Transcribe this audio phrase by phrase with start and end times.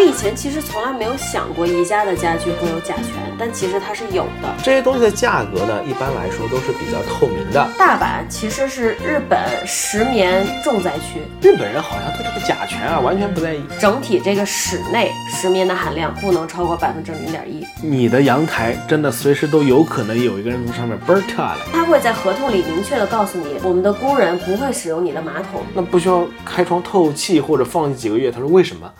[0.00, 3.06] 我以前其实从来没有想过宜家的家具会有甲醛，
[3.38, 4.48] 但其实它是有的。
[4.62, 7.68] 这些东西的价格呢，一般来说都是比较透明的。
[7.78, 13.62] 大阪其实是日本石棉重灾区，日本人好像对这个甲醛啊完全不在意。
[13.78, 17.66] 整体这个室内石棉的含量不能超过百分之零点一。
[17.82, 25.60] 你的阳台真的随时都有可能有一个人从上面嘣儿跳下来，他会在合同里明确的告诉你，我们的工人不会使用你的马桶。
[25.74, 28.30] 那不需要开窗透气或者放几个月。
[28.32, 28.90] 他说为什么？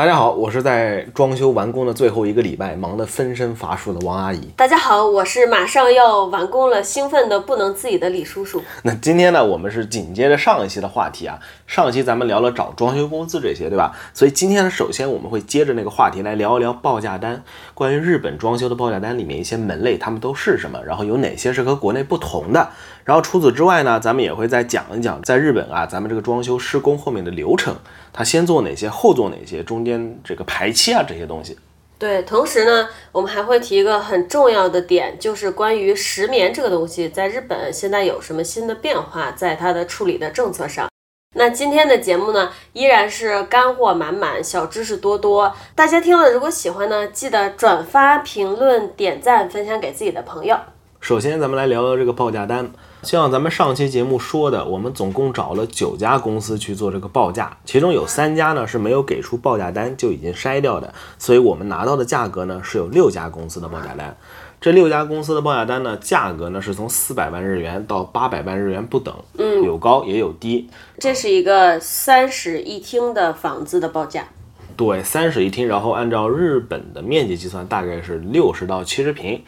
[0.00, 4.48] 大家好，我是在装修完工的最后一个礼拜忙得分身乏术的王阿姨。
[4.56, 8.62] 大家好，我是马上要完工了，兴奋的不能自已的李叔叔。
[8.82, 13.94] 那今天呢，我们是紧接着上一期的话题啊，上一期咱们聊了找装修公司这些，对吧？
[14.14, 17.42] 所以今天呢，首先我们会接着那个话题来聊一聊报价单，
[17.74, 22.70] 关于日本装修的报价单里面一些门类，它们都是什么，然后有哪些是和国内不同的。
[23.04, 27.76] 然后除此之外呢，咱们也会再讲一讲在日本啊，咱们这个装修施工后面的流程，
[28.12, 31.56] 它先做哪些，后做哪些，中间这个排期啊这些东西。
[31.98, 40.88] 对，同时呢，我们还会提一个很重要的点，就是关于石棉这个东西，在日本现在有什么新的变化，在它的处理的政策上。
[41.36, 45.54] 那今天的节目呢，依然是干货满满，小知识多多。
[45.74, 50.56] 大家听了如果喜欢呢，记得转发、评论、点赞、分享给自己的朋友。
[51.00, 52.72] 首先，咱们来聊聊这个报价单。
[53.02, 64.14] 像咱们上期节目说的，我们总共找了九家公司去做这个报价，其中有三家呢是没有给出报价单就已经筛掉的，所以我们拿到的价格呢是有六家公司的报价单。
[64.60, 70.68] 这六家公司的报价单呢，价格呢是从四百万日元到八百万日元不等，嗯，有高也有低。
[70.98, 74.28] 这是一个三室一厅的房子的报价。
[74.76, 79.42] 对，三室一厅，然后按照日本的面积计算，大概是六十到七十平。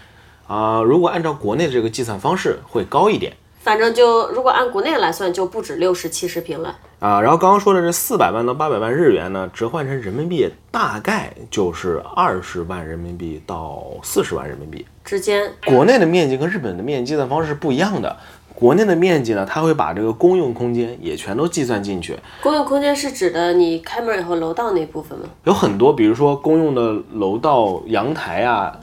[0.46, 3.34] 啊、如果按照国内的这个计算方式，会高一点。
[3.62, 6.76] 反正就如果按国内来算，就不止六十七十平了。
[6.98, 14.86] 啊，然后刚刚说的这四百万到八百万日元呢，折换成人民币大概就是二十万人民币到四十万人民币。
[15.04, 18.16] 之间，国内的面积跟日本的面积计算方式是不一样的。
[18.54, 25.24] 国内的面积呢，它会把这个公用空间也全都计算进去，公用空间是指的你开门以后楼道那部分吗？
[25.44, 28.78] 有很多，比如说公用的楼道、阳台啊，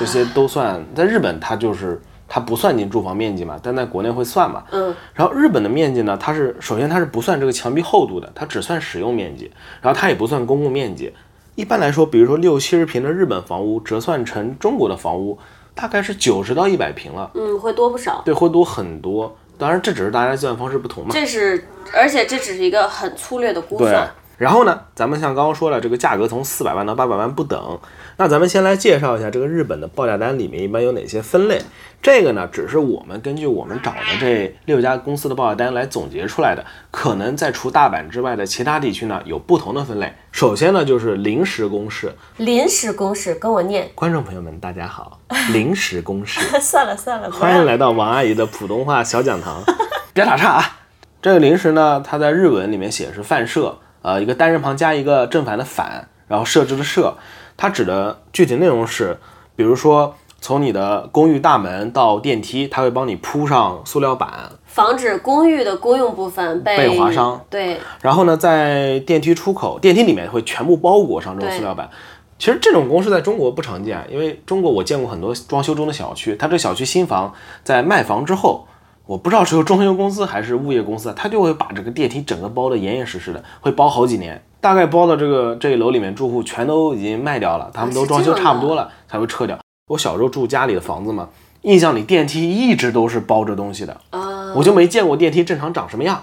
[0.00, 0.84] 这些都算。
[0.96, 2.00] 在日本，它就是
[2.32, 4.62] 它不算进住房面积嘛，但在国内会算嘛。
[4.70, 9.50] 嗯，然后日本的面积呢，它是首先它是不算这个墙壁厚度的，它只算使用面积，
[9.82, 11.12] 然后它也不算公共面积。
[11.56, 15.36] 一般来说，比如说六七十平的日本房屋折算成中国的房屋，
[15.74, 18.22] 大概是九十到一百平了，嗯，会多不少。
[18.24, 19.36] 对，会多很多。
[19.58, 21.10] 当然，这只是大家计算方式不同嘛。
[21.12, 24.08] 这是，而且这只是一个很粗略的估对算。，
[24.38, 27.78] 然后呢，咱们像刚刚说了，这个价格从四百万到八百万不等。
[28.20, 31.58] 那咱们先来介绍一下这个日本的报价单里面一般有哪些分类。
[32.02, 36.62] 这个呢，只是我们根据我们找的这六家公司的报价单来总结出来的。
[36.90, 40.12] 可能在除大阪之外的其他地区呢，有不同的分类。
[40.32, 42.14] 首先呢，就是临时公示。
[42.36, 43.90] 临时公示，跟我念。
[43.94, 45.18] 观众朋友们，大家好，
[45.54, 46.40] 临时公示。
[46.60, 49.62] 算了算了，欢迎来到王阿姨的普通话小讲堂。
[50.12, 50.80] 别打岔啊！
[51.22, 57.16] 这个临时呢，它在日文里面写是范社，呃，一个单人旁加一个正反的反，然后设置的设，
[57.60, 59.18] 它指的具体内容是，
[59.54, 67.38] 比如说从你的公寓大门到电梯，它会帮你铺上塑料板，防止公寓的公用部分被被划伤。
[67.50, 71.90] 对，然后呢，在电梯出口，电梯里面会全部包裹上这种塑料板。
[72.38, 78.66] 其实这种公式在中国不常见，因为中国我见过很多装修中的小区，它这小区新房在卖房之后，
[79.04, 89.58] 我不知道是由装修公司还是物业公司，它就会把这个电梯整个包的严严实实的，会包好几年，大概包的这个这一楼里面住户全都已经卖掉了，他们都装修差不多了才会撤掉。
[89.88, 91.28] 我小时候住家里的房子嘛，
[91.62, 96.22] 印象里电梯一直都是包着东西的，啊、我就没见过电梯正常长什么样。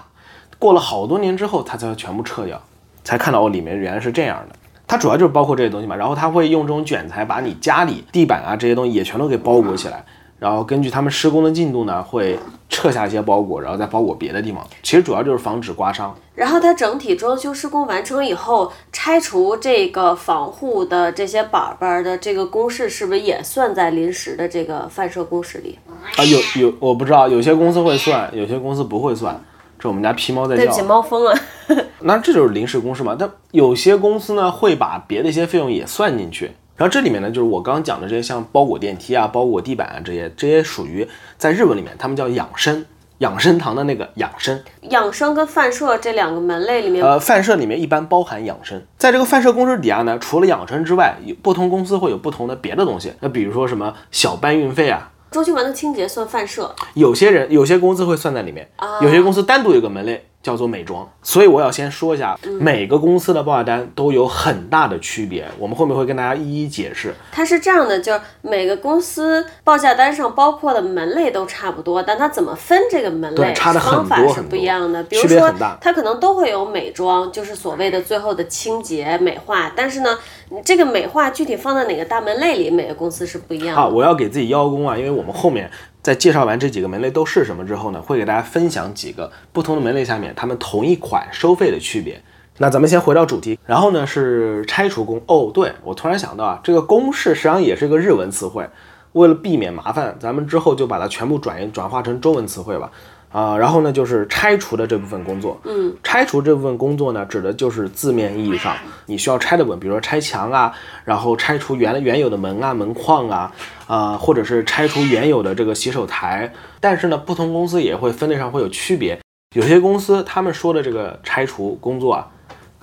[0.58, 2.60] 过了好多年之后，它才会全部撤掉，
[3.04, 4.56] 才看到哦，里面原来是这样的。
[4.86, 10.04] 它主要就是包括这些东西嘛，然后它会用这种卷材把你家里地板啊这些东西也全都给包裹起来，
[10.38, 12.38] 然后根据他们施工的进度呢，会
[12.68, 14.64] 撤下一些包裹，然后再包裹别的地方。
[14.82, 16.14] 其实主要就是防止刮伤。
[16.34, 25.76] 然后它整体装修施工完成以后，拆除这个防护的这些板板的这个公式，是不是也算在临时的这个范设公式里？
[26.16, 29.40] 啊，有有我不知道，有些公司会算，有些公司不会算。
[29.80, 30.74] 这我们家皮猫在叫对不。
[30.74, 31.36] 起，猫疯了。
[32.00, 33.16] 那这就是临时公式嘛？
[33.18, 36.52] 但有些公司呢会把别的一些费用也算进去。
[36.78, 42.86] 然后这里面呢，就是我刚刚讲的这些，像包裹电梯啊、包裹地板啊这些，这些属于在日文里面他们叫养生，
[43.18, 44.62] 养生堂的那个养生。
[44.82, 53.12] 养生跟范社这两个门类里面，呃，范社里面一般包含养生，在这个范社公式底下呢，除了养生之外，有不同公司会有不同的别的东西。
[53.18, 56.72] 那比如说什么小搬运费啊，装修完的清洁算范社。
[56.94, 61.08] 有些人有些公司会算在里面，啊有些公司单独有个门类叫做美妆。
[61.22, 67.14] 所以我要先说一下，嗯每个公司的报价单都有很大的区别，我们后面会跟大家一一解释。
[67.30, 75.02] 它是这样的，就是每个公司报价单上包括的门类都差不多，但它怎么分这个门类对差的很方法是不一样的。
[75.04, 80.18] 比如说它可能都会有美妆，就是所谓的最后的清洁美化，但是呢，
[80.50, 83.82] 你这个美化具体放在哪个大门类里，每个公司是不一样的。
[83.82, 85.70] 啊，我要给自己邀功啊，因为我们后面
[86.08, 92.18] 在介绍完这几个门类都是什么之后呢，会给大家分享几个不同的门类下面他们同一款收费的区别。
[92.56, 95.20] 那咱们先回到主题，然后呢是拆除工。
[95.26, 98.66] 哦，对我突然想到啊，这个公式实际上也是个日文词汇，
[99.12, 102.90] 为了避免麻烦，咱们之后就把它全部转转化成中文词汇吧。
[103.30, 108.74] 啊、然后呢就是拆除的这部分工作，嗯，拆除这部分工作呢，指的就是字面意义上
[109.06, 110.72] 你需要拆的部分，比如说拆墙啊，
[111.04, 113.52] 然后拆除原原有的门啊、门框啊，
[113.86, 116.52] 啊、或者是拆除原有的这个洗手台。
[116.80, 119.20] 但是呢，不同公司也会分类上会有区别，
[119.54, 122.28] 有些公司他们说的这个拆除工作啊，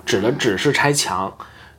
[0.04, 1.32] 指的只是拆墙。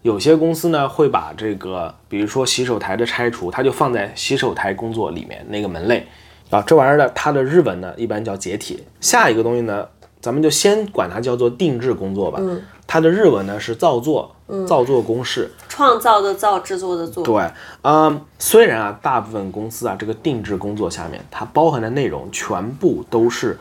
[0.04, 6.08] 有些公司呢会把这个，比如说洗手台的拆除，它就放在洗手台工作里面那个门类
[6.50, 6.62] 啊。
[6.62, 8.84] 这玩意儿呢，它的日文呢一般叫解体。
[9.02, 9.88] 下一个东西呢，
[10.22, 12.40] 咱们就先管它叫做定制工作吧。
[12.42, 14.34] 嗯它的日文呢是造作，
[14.66, 15.52] 造作公式。
[15.68, 17.22] 创造的造，制作的作。
[17.22, 17.52] 对，
[17.82, 23.60] 嗯，虽然啊，大部分公司啊，这个定制工作下面它包含的内容全部都是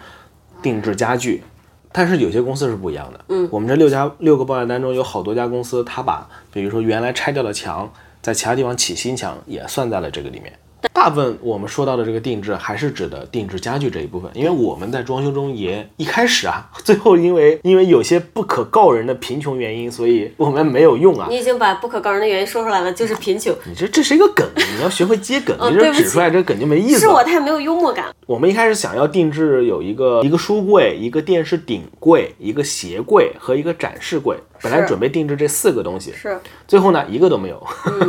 [0.62, 1.42] 定制家具，
[1.90, 3.20] 但是有些公司是不一样的。
[3.30, 7.92] 嗯，我们这六家六个报价单中有好多家公司，它把比如说原来拆掉的墙，
[8.22, 10.52] 在其他地方起新墙也算在了这个里面。
[10.92, 21.26] 大部分我们说到的这个定制，还是指的定制家具这一部分，因为我们在装修中也一开始啊， 最后因为因为有些不可告人的贫穷原因，所以我们没有用啊。
[21.28, 23.54] 你已经把不可告人的原因说出来了，就是贫穷。
[23.66, 27.08] 你这这是一个梗， 你要学会接梗，你这指出来这个梗就没意思是。
[27.08, 28.06] 我太没有幽默感。
[28.26, 37.64] 我们一开始想要定制有一个一个书柜、一个电视顶柜、一个鞋柜和一个展示柜，本来准备定制这四个东西，是最后呢一个都没有，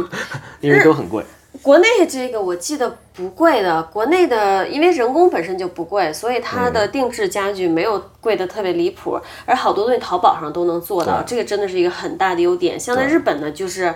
[0.62, 1.24] 因为都很贵。
[1.68, 12.80] 国内这个我记得不贵的，国内的因为人工本身就不贵，所以它嗯的定制家具没有贵的特别离谱，而好多东西淘宝上都能做到，这个真的是一个很大的优点。
[12.80, 13.94] 像在日本呢，就是。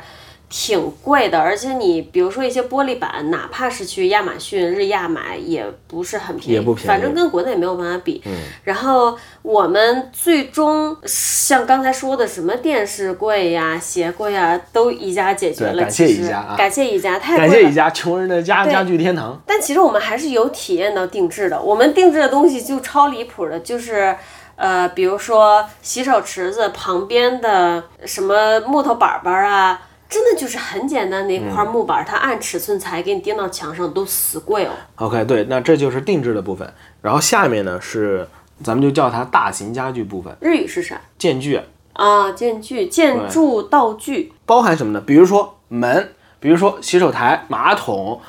[0.52, 8.22] 挺贵的，而且你比如说一些玻璃板，哪怕是去亚马逊、日亚买，也不是很便宜，也不便宜反正跟国内没有办法比。
[8.26, 8.32] 嗯
[8.66, 15.74] 然后我们最终像刚才说的什么电视柜呀、鞋柜呀，都宜家解决了。
[15.74, 19.42] 对感谢宜家啊感谢宜家，太感谢宜家穷人的家家具天堂。
[19.48, 21.60] 但其实我们还是有体验到定制的。
[21.60, 24.14] 我们定制的东西就超离谱的，就是
[24.58, 29.82] 呃，比如说洗手池子旁边的什么木头板板啊，
[30.12, 34.72] 真的就是很简单的一块木板，它按尺寸裁给你钉到墙上，都死贵哦。
[34.98, 36.72] OK，对，那这就是定制的部分。
[37.02, 38.28] 然后下面呢是
[38.62, 41.00] 咱们就叫它大型家具部分，日语是啥？
[41.18, 41.62] 建具
[41.94, 44.34] 啊，建具、建筑道具。
[44.46, 45.00] 包含什么呢？
[45.00, 46.12] 比如说门，
[46.42, 48.20] 比如说洗手台、马桶、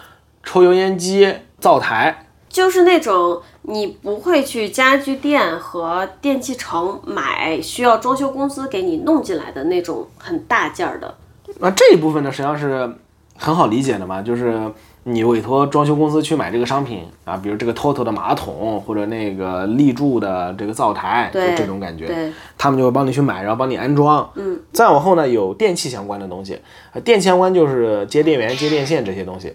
[0.44, 2.26] 抽油烟机、灶台。
[2.49, 11.17] 就是那种你不会去家具店和电器城买，需要装修公司给你弄进来的那种很大件儿的。
[11.60, 12.90] 那这一部分呢，实际上是
[13.37, 14.70] 很好理解的嘛，就是
[15.04, 24.28] 你委托装修公司去买这个商品啊，比如这个 TOTO 的马桶或者那个立柱的这个灶台，就这种感觉，他们就会帮你去买，然后帮你安装。
[24.34, 26.60] 嗯，再往后呢，有电器相关的东西，
[26.93, 29.55] 呃电器相关就是接电源、接电线这些东西，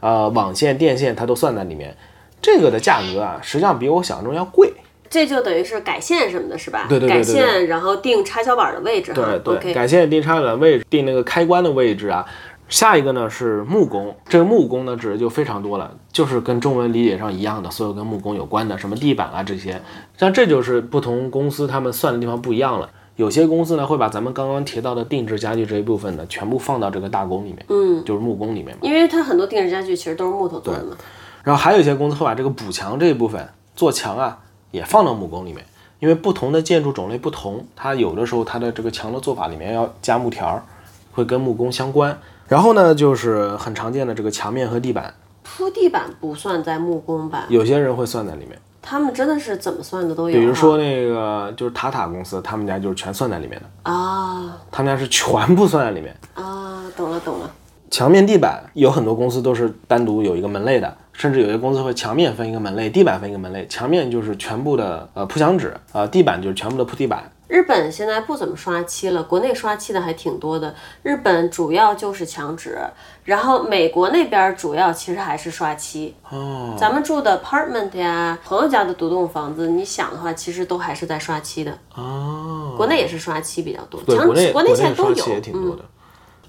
[0.00, 1.96] 呃，网线、电线它都算在里面。
[2.40, 4.72] 这个的价格啊，实际上比我想象中要贵。
[5.12, 6.86] 这就等于是改线什么的，是吧？
[6.88, 9.12] 对对对对改线，然后定插销板的位置。
[9.12, 12.26] 对对改线定插的位置，定那个开关的位置啊。
[12.70, 19.78] 下一个呢是木工，这个木工呢指的就非常多了，就是跟中文理解上一样的，所有跟木工有关的，什么地板啊这些。
[20.16, 22.88] 像这就是不同公司他们算的地方不一样了。
[23.16, 28.80] 有些公司呢会把咱们刚刚提到的定制家具这一部分呢全部放到这个大工里面，嗯，就是木工里面嘛。
[28.80, 30.96] 因为它很多定制家具其实都是木头做的嘛。
[31.44, 34.38] 然后还有一些公司会把这个补墙这一部分做墙啊
[34.72, 35.64] 也放到木工里面，
[36.00, 40.64] 因为不同的建筑种类不同，它有的时候它的这个墙的做法里面要加木条儿，
[41.12, 42.18] 会跟木工相关。
[42.48, 47.46] 然后呢，就是很常见的这个墙面和地板，铺地板不算在木工吧？
[47.48, 48.58] 有些人会算在里面。
[48.84, 50.40] 他们真的是怎么算的都有哈。
[50.40, 56.14] 比如说那个就是塔塔公司，他们家就是全算在里面的，啊他们家是全部算在里面。
[56.34, 57.50] 啊，懂了懂了。
[57.92, 63.66] 墙面、地板有很多公司都是单独有一个门类的，甚至有些公司会墙面分一个门类，地板分一个门类。
[63.66, 67.30] 墙面就是全部的呃铺墙纸，呃地板就是全部的铺地板。
[67.48, 70.74] 日本现在不怎么刷漆了，国内刷漆的还挺多的。
[71.02, 72.78] 日本主要就是墙纸，
[73.24, 76.14] 然后美国那边主要其实还是刷漆。
[76.30, 81.78] 哦，咱们住的 apartment 呀，朋友家的独栋房子，你想的话，其实都还是在刷漆的。
[81.94, 85.40] 哦，国内也是刷漆比较多，墙国内纸国内现在都有也。
[85.42, 85.84] 挺多嗯，的。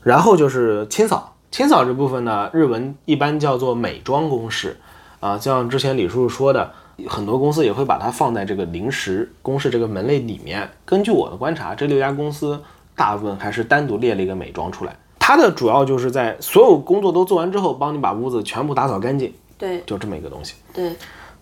[0.03, 4.75] 然后就是清扫，清扫这部分呢，日文一般叫做美妆公式
[5.19, 6.73] 啊，像之前李叔叔说的，
[7.07, 10.67] 很多公司也会把它放在这个临时公式这个门类里面。
[10.83, 12.59] 根据我的观察，这六家公司
[12.95, 20.55] 大部分还是单独列了一个美妆出来，它的主要就是在所有工作都做完之后，帮你把屋子全部打扫干净，对就这么一个东西。
[20.73, 20.85] 对，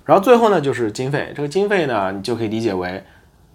[0.04, 3.02] 然后最后呢就是经费，这个经费呢你就可以理解为，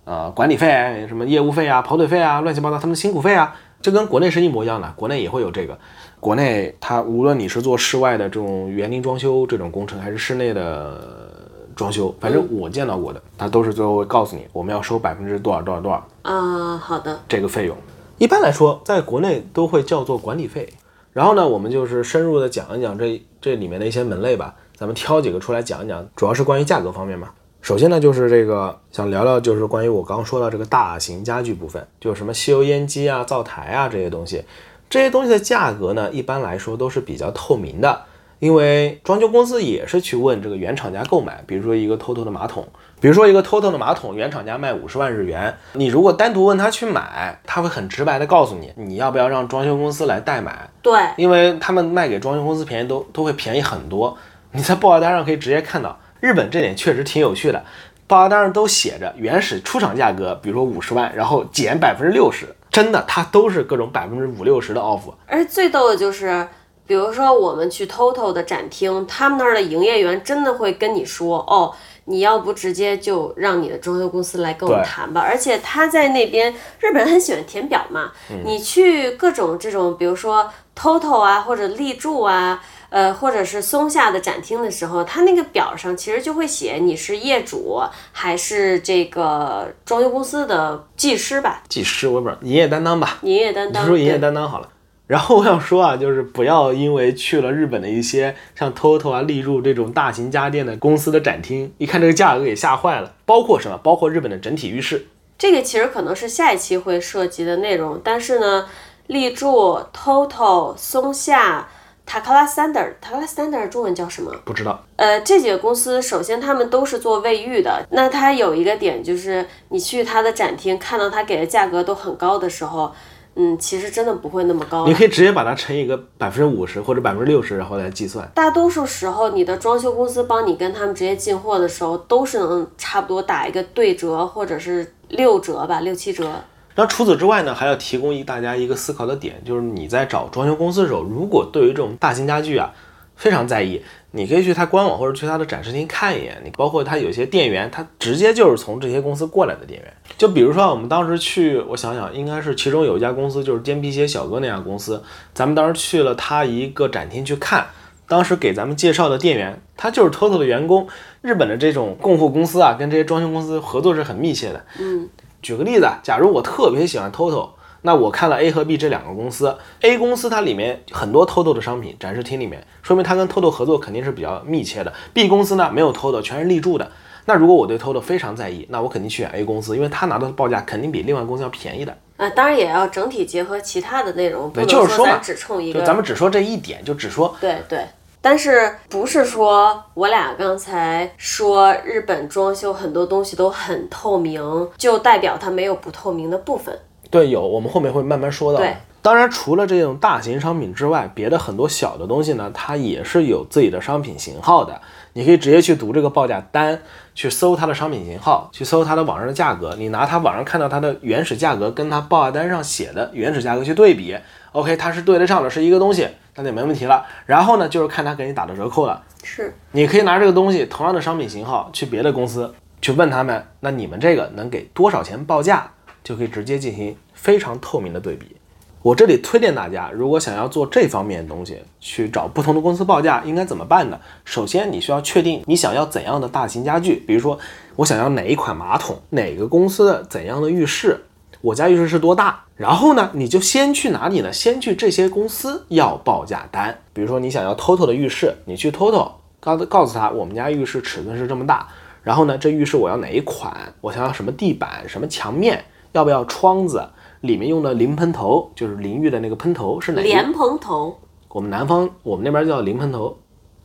[0.06, 5.78] 呃，管理费、什么业务费啊、跑腿费啊、乱七八糟他们的辛苦费啊，这跟国内是一模一样的，国内也会有这个。
[6.20, 11.30] 国内它无论你是做室外的这种园林装修这种工程，还是室内的
[11.75, 17.76] 装修，反正我见到过的，它都是最后会告诉你我们要收百分之多少多少多少啊、好的，这个费用。
[18.18, 20.68] 一般来说，在国内都会叫做管理费。
[21.12, 27.28] 然后呢，我们就是深入的讲一讲这这里面的一些门类吧，咱们挑几个出来讲一讲，主要是关于价格方面嘛。
[27.62, 34.44] 首先呢，就是这个想聊聊，就是关于我刚刚说到这个大型家具部分，就是什么吸油烟机啊、灶台啊这些东西，
[34.88, 38.02] 这些东西的价格呢，一般来说都是比较透明的，
[38.38, 42.66] 因为装修公司也是去问这个原厂家购买，比如说一个 TOTO 的马桶，
[43.00, 54.16] 比如说一个 TOTO 的马桶，原厂家卖五十万日元，你如果单独问他去买，他会很直白的告诉你，你要不要让装修公司来代买，对，因为他们卖给装修公司便宜都都会便宜很多。
[54.52, 57.62] 你在报价单上可以直接看到，日本这点确实挺有趣的，
[58.07, 65.00] 报价单上都写着原始出厂价格，比如说五十万，然后减百分之六十，真的它都是各种百分之五六十的 off。
[65.26, 66.47] 而且最逗的就是，
[66.87, 75.23] 比如说我们去 TOTO 的展厅，他们那儿的营业员真的会跟你说，哦，你要不直接就让你的装修公司来跟我们谈吧。
[75.23, 78.12] 而且他在那边，日本人很喜欢填表嘛，
[78.45, 80.47] 你去各种这种，比如说
[80.78, 82.62] TOTO 啊，或者立柱啊。
[82.88, 87.81] 呃，或者是松下的展厅的时候，它那个表上其实就会写你是业主
[88.12, 93.83] 还是这个装修公司的技师吧，技师我也不知道，营业担当吧，营业担当。
[93.83, 94.69] 你说营业担当好了。
[95.07, 103.12] 然后我想说啊，就是不要因为去了日本的一些像 TOTO 啊、立柱这种大型家电的公司的展厅，一看这个价格给吓坏了。
[103.25, 103.78] 包括什么？
[103.78, 105.07] 包括日本的整体浴室，
[105.38, 108.66] 这个其实可能是下一期会涉及的内容，但是呢，
[109.07, 111.69] 立柱、TOTO、松下、
[112.06, 114.32] 塔克拉 Standard，塔克拉 Standard 中文叫什么？
[114.44, 114.82] 不知道。
[114.94, 122.90] 呃，这几个公司首先他们都是做卫浴的，那它有一个点就是，你去它的展厅看到它给的价格都很高的时候，
[123.34, 124.94] 嗯，其实真的不会那么高你。
[124.94, 128.26] 可以直接把它乘以个百分之五十或者百分之六十，然后来计算。
[128.32, 136.30] 大多数时候，你的装修公司帮你跟他们直接进货的时候，都是能差不多打一个对折，或者是六折吧，六七折。
[136.76, 142.71] 那除此之外呢，还要提供一大家一个思考的点，就是你在找装修公司的时候，如果对于这种大型家具啊
[143.16, 146.40] 非常在意，你可以去它官网或者去它的展示厅看一眼。
[146.45, 149.92] 你包括它有些店员，他直接就是从这些公司过来的店员。
[150.18, 155.02] 就比如说我们当时去，我想想，应该是其中有一家公司就是尖皮鞋小哥那家公司，
[155.33, 157.66] 咱们当时去了他一个展厅去看。
[158.09, 160.87] 当时给咱们介绍的店员，他就是 TOTO 的员工。
[161.23, 164.64] 日本的这种供货公司啊，跟这些装修公司合作是很密切的。
[164.78, 165.09] 嗯，
[165.46, 167.50] 举个例子啊，假如我特别喜欢 TOTO，
[167.82, 174.92] 那我看了 A 和 B 这两个公司，A 公司它里面很多 TOTO 的商品展示厅里面，说明它跟 TOTO 合作肯定是比较密切的。
[175.14, 176.90] B 公司呢没有 TOTO，全是立柱的。
[177.26, 181.96] 那如果我对 TOTO 非常在意，那我肯定去选 A 公司，因为他拿到的报价肯定比另外公司要便宜的。
[182.16, 185.86] 啊，当然也要整体结合其他的内容，不对能就是说嘛咱只冲一就个。
[185.86, 187.86] 咱们只说这一点，就只说对对，
[188.28, 196.76] 但是不是说我俩刚才说日本装修很多东西都很透明，就代表它没有不透明的部分？
[197.09, 198.75] 对，有，我们后面会慢慢说到的对。
[199.00, 204.80] 当然，除了这种大型商品之外，别的很多小的东西呢，它也是有自己的商品型号的。
[205.12, 206.83] 你可以直接去读这个报价单，
[207.14, 209.76] 去搜它的商品型号，去搜它的网上的价格。
[209.78, 214.16] 你拿它网上看到它的原始价格跟它报价单上写的原始价格去对比
[214.50, 217.05] ，OK，它是对得上的，是一个东西，那就没问题了。
[217.26, 219.02] 然后呢，就是看他给你打的折扣了。
[219.25, 225.71] 是，你可以拿这个东西，同样的商品型号，去别的公司去问他们，那你们这个能给多少钱报价，
[226.05, 228.37] 就可以直接进行非常透明的对比。
[228.83, 233.99] 我这里推荐大家，如果想要做这方面的东西，去找不同的公司报价，应该怎么办呢？
[234.25, 237.37] 首先，你需要确定你想要怎样的大型家具，比如说
[237.75, 241.00] 我想要哪一款马桶，哪个公司的怎样的浴室，
[241.40, 242.45] 我家浴室是多大。
[242.57, 244.33] 然后呢，你就先去哪里呢？
[244.33, 246.78] 先去这些公司要报价单。
[246.93, 251.69] 比如说你想要 TOTO 的浴室，你去 TOTO 告告诉他我们家浴室尺寸是这么大，
[252.02, 255.64] 然后呢，这浴室我要哪一款，我想要什么地板、什么墙面。
[255.93, 256.87] 要不要窗子，
[257.23, 260.02] 里面用的淋喷头，就是淋浴的那个喷头是哪个？
[260.02, 260.95] 莲蓬头
[261.31, 263.16] 我们南方我们那边叫淋喷头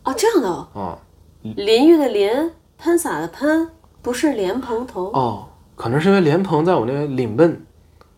[0.03, 0.97] 哦，这样的哦，哦
[1.41, 2.29] 淋浴的淋，
[2.77, 3.69] 喷洒的喷，
[4.01, 5.47] 不是莲蓬头，哦，
[5.81, 7.65] 可能是因为莲蓬在我那边领笨，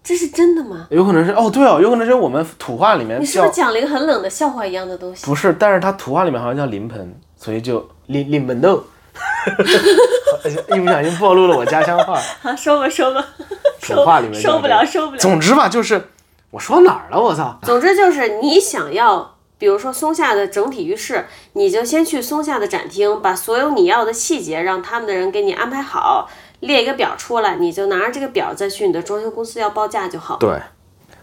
[0.03, 0.85] 这是真的吗？
[0.89, 5.25] 有可能是哦对哦，有可能是我们土话里面你是不是讲了一个很冷的笑话一样的东西？
[5.25, 8.83] 不是，但是它土话里面好像叫临盆，所以就临临盆豆。
[10.75, 13.25] 一不小心暴露了我家乡话， 好，说吧说吧，
[13.81, 15.17] 土话里面叫受不了受不了。
[15.19, 16.09] 总之吧，就是
[16.51, 17.21] 我说哪儿了？
[17.21, 17.57] 我操！
[17.61, 26.27] 总之就是你想要，比如说松下的整体浴室，你就先去松下的展厅，把所有你要的细节让他们的人给你安排好，
[26.63, 30.37] 列一个表出来，你就拿着这个表再去你的装修公司要报价就好。
[30.37, 30.59] 对，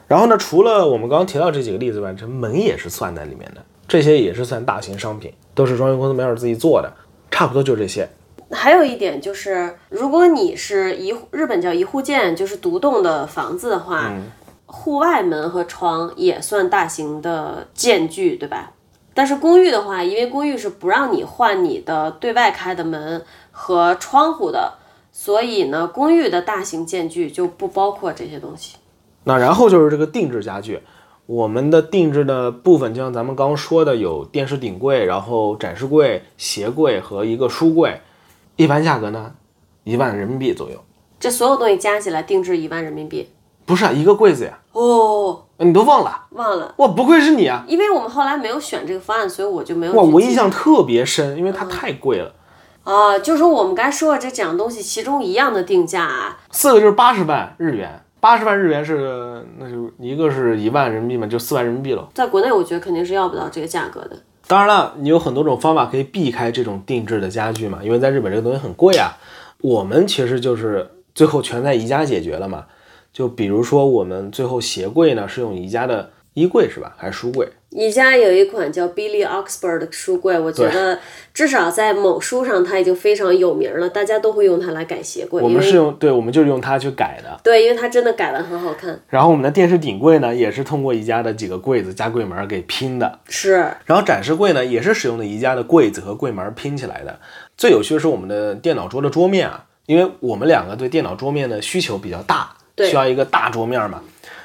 [0.07, 6.93] 然后呢，除了我们刚刚提到这几个例子外，这门也是算在里面的，这些也是算大型商品，都是装修公司没有自己做的，
[7.31, 8.09] 差不多就这些。
[8.53, 14.13] 还有一点就是，如果你是一户日本叫一户建，就是独栋的房子的话，
[14.67, 18.73] 户外门和窗也算大型的建具，对吧？
[19.15, 24.73] 但是公寓的话，因为公寓是不让你换你的对外开的门和窗户的，
[25.23, 28.77] 所以呢，公寓的大型建具就不包括这些东西。
[29.25, 30.81] 那然后就是这个定制家具，
[31.27, 38.01] 我们的定制的部分，就像咱们刚刚说的，有电视顶柜，然后展示柜、鞋柜和一个书柜，
[38.57, 39.35] 一般价格呢，
[39.85, 40.79] 一万人民币左右。
[41.19, 43.29] 这所有东西加起来定制一万人民币。
[43.67, 46.29] 不是啊，一个柜子呀，哦，你都忘了？
[46.31, 47.63] 忘了，哇，不愧是你啊！
[47.69, 49.93] 因为我们后来没有选这个方案，所以我就没有。
[49.93, 52.35] 哇，我印象特别深，因为它太贵了，
[52.85, 62.09] 啊，就说我们刚才说的这几样东西，其中一样的定价啊，四个就是八十万日元，八十万日元是那就一个是一万人民币嘛，就四万人民币了。
[62.15, 64.17] 在国内我觉得肯定是要不到这个价格的。
[64.47, 69.17] 当然了，你有很多种方法可以避开这种定制的家具嘛，因为在日本这个东西很贵啊。
[69.61, 72.65] 我们其实就是最后全在宜家解决了嘛。
[73.13, 77.47] 就比如说我们最后鞋柜呢是用宜家的衣柜是吧，还是书柜？
[77.69, 80.99] 宜家有一款叫 Billy Oxford 的书柜，我觉得
[81.33, 85.41] 至少在某书上它已经非常有名了，大家都会用它来改鞋柜。
[85.41, 87.39] 我们是用对，我们就是用它去改的。
[87.45, 88.99] 对，因为它真的改的很好看。
[89.09, 93.21] 然后我们的电视顶柜呢，也是通过宜家的几个柜子加柜门给拼的。
[93.29, 93.53] 是，
[93.85, 97.21] 然后展示柜呢，也是使用的宜家的柜子和柜门拼起来的。
[97.57, 104.03] 最有趣的是我们的电脑桌的桌面啊，因为我们两个对电脑桌面的需求比较大，对需要一个大桌面嘛。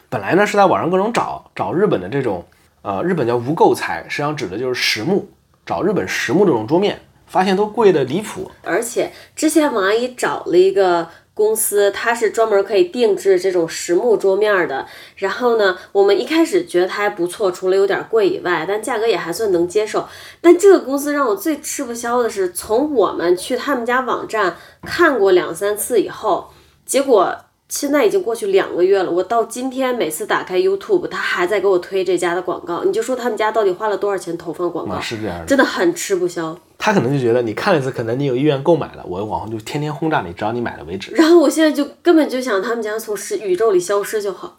[0.10, 2.46] 本来呢是在网上各种找找日本的这种，
[2.82, 5.28] 呃，日本叫无垢材，实际上指的就是实木，
[5.65, 8.52] 找日本实木这种桌面，发现都贵的离谱。
[8.63, 14.86] 而且之前王阿姨找了一个公司，它是专门可以定制这种实木桌面的。
[15.18, 20.08] 然后呢，我们一开始觉得它还不错，除了有点贵以外，但价格也还算能接受。
[20.39, 26.52] 但这个公司让我最吃不消的是，从我们去他们家网站看过两三次以后，
[26.86, 27.36] 结果。
[27.67, 35.01] 现在已经过去两个月了，我到今天每次打开 YouTube，他还在给我推这家的广告，你就说他们家到底花了多少钱投放广告啊，？
[35.01, 35.45] 是这样的。
[35.45, 36.56] 真的很吃不消。
[36.78, 41.12] 他可能就觉得你看了一次，可能你有意愿购买了，我往后就天天轰炸你，直到你买了为止。
[41.13, 44.58] 然后我现在就根本就想他们家从是宇宙里消失就好。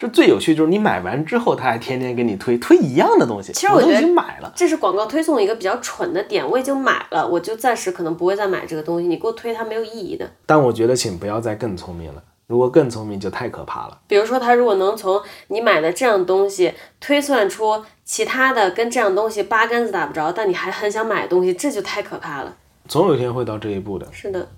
[0.00, 3.52] 这最有趣就是你买完之后，他还天天给你推推一样的东西。
[3.52, 9.06] 其实我觉得经买了，这是广告推送一个比较蠢的点，我已经买了，我就暂时可能不会再买这个东西。
[9.06, 10.26] 你给我推它没有意义的。
[10.46, 13.98] 但我觉得请不要再更聪明了，如果更聪明就太可怕了。
[14.06, 22.56] 比如说，他如果能从你买的这样东西推算出其他的跟这样东西八竿子打不着，但你还很想买的东西，这就太可怕了。
[22.88, 24.06] 总有一天会到这一步的。
[24.10, 24.48] 是的，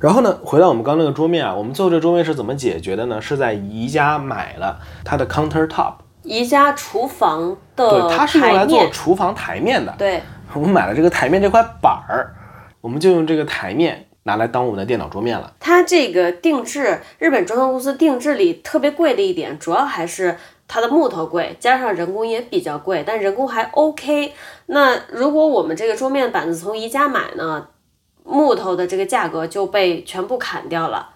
[0.00, 3.20] 然后呢，回到我们刚那个桌面啊，我们最后这桌面是怎么解决的呢？
[3.20, 9.94] 是在宜家买了它的 counter top，宜家厨房的对，它是用来做，厨房台面的。
[9.98, 10.22] 对，
[10.54, 12.34] 我们买了这个台面这块板儿，
[12.80, 15.52] 我们就用这个台面拿来当我们的电脑桌面了。
[15.60, 20.34] 它这个定制，日本装修公司定制里特别贵的一点，主要还是
[20.66, 24.32] 它的木头贵，加上人工也比较贵，但人工还 OK。
[24.66, 27.66] 那如果我们这个桌面板子从宜家买呢，
[28.30, 31.10] 木头的这个价格就被全部砍掉了，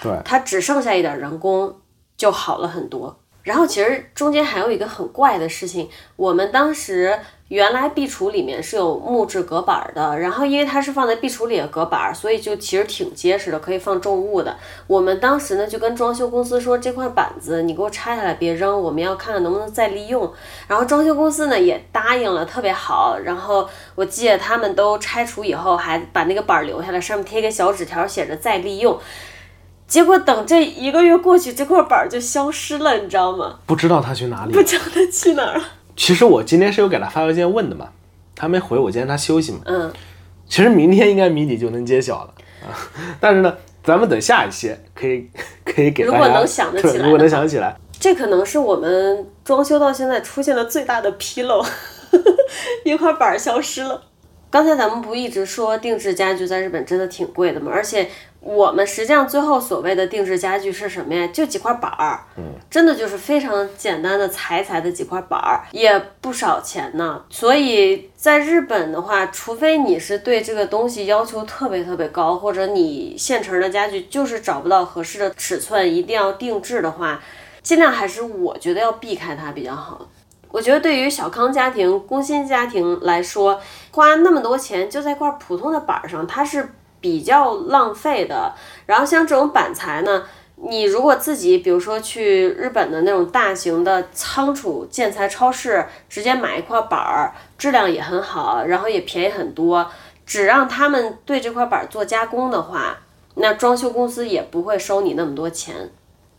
[0.00, 1.80] 对，它只剩下一点人工，
[2.16, 3.19] 就好了很多。
[3.42, 14.56] 然后其实中间还有一个很怪的事情，我们当时原来壁橱里面是有木质隔板的，然后因为它是放在壁橱里的隔板，所以就其实挺结实的，可以放重物的。
[14.86, 20.30] 我们当时呢就跟装修公司说，这块板子你给我拆下来别扔，我们要看看能不能再利用。
[20.68, 23.18] 然后装修公司呢也答应了，特别好。
[23.24, 28.96] 然后我记得他们都拆除以后，还把那个板留下来，上面贴个小纸条，写着再利用。
[29.90, 33.58] 结果等这一个月过去，这块板儿就消失了，你知道吗？
[33.66, 34.62] 不知道他去哪里不。
[34.62, 35.64] 知道他去哪儿了。
[35.96, 37.88] 其实我今天是有给他发邮件问的嘛，
[38.36, 39.58] 他没回我，今天他休息嘛。
[39.64, 39.92] 嗯，
[40.48, 42.70] 其实明天应该谜底就能揭晓了啊。
[43.18, 45.28] 但是呢，咱咱们等下一期可以
[45.66, 51.60] 可以给大家，如果能想得起来如果能话想起来，这可能是我们装修到现在出现的最大的纰漏，
[52.86, 54.00] 一块板儿消失了。
[54.48, 57.70] 刚才咱们不一直说定制家具在日本真的挺贵的吗？
[57.74, 58.08] 而且
[58.40, 61.26] 我们实际上最后所谓的定制家具是什么呀？
[61.26, 67.22] 就几块板儿，嗯，真的就是非常简单的裁裁的几块板儿，也不少钱呢。
[67.28, 77.20] 所以在日本的话，除非你是对这个东西要求特别特别高，或者你现成的家具就是找不到合适的尺寸，一定要定制的话，
[77.62, 80.08] 尽量还是我觉得要避开它比较好。
[80.52, 83.60] 我觉得对于小康家庭、工薪家庭来说，
[83.92, 86.68] 花那么多钱就在一块普通的板儿上，它是
[87.00, 88.54] 比较浪费的。
[88.86, 90.24] 然后像这种板材呢，
[90.56, 99.90] 你如果自己比如说去日本的那种大型的仓储建材超市，直接买一块板儿，质量也很好，然后也便宜很多，
[100.26, 102.98] 只让他们对这块板儿做加工的话，
[103.36, 105.90] 那装修公司也不会收你那么多钱。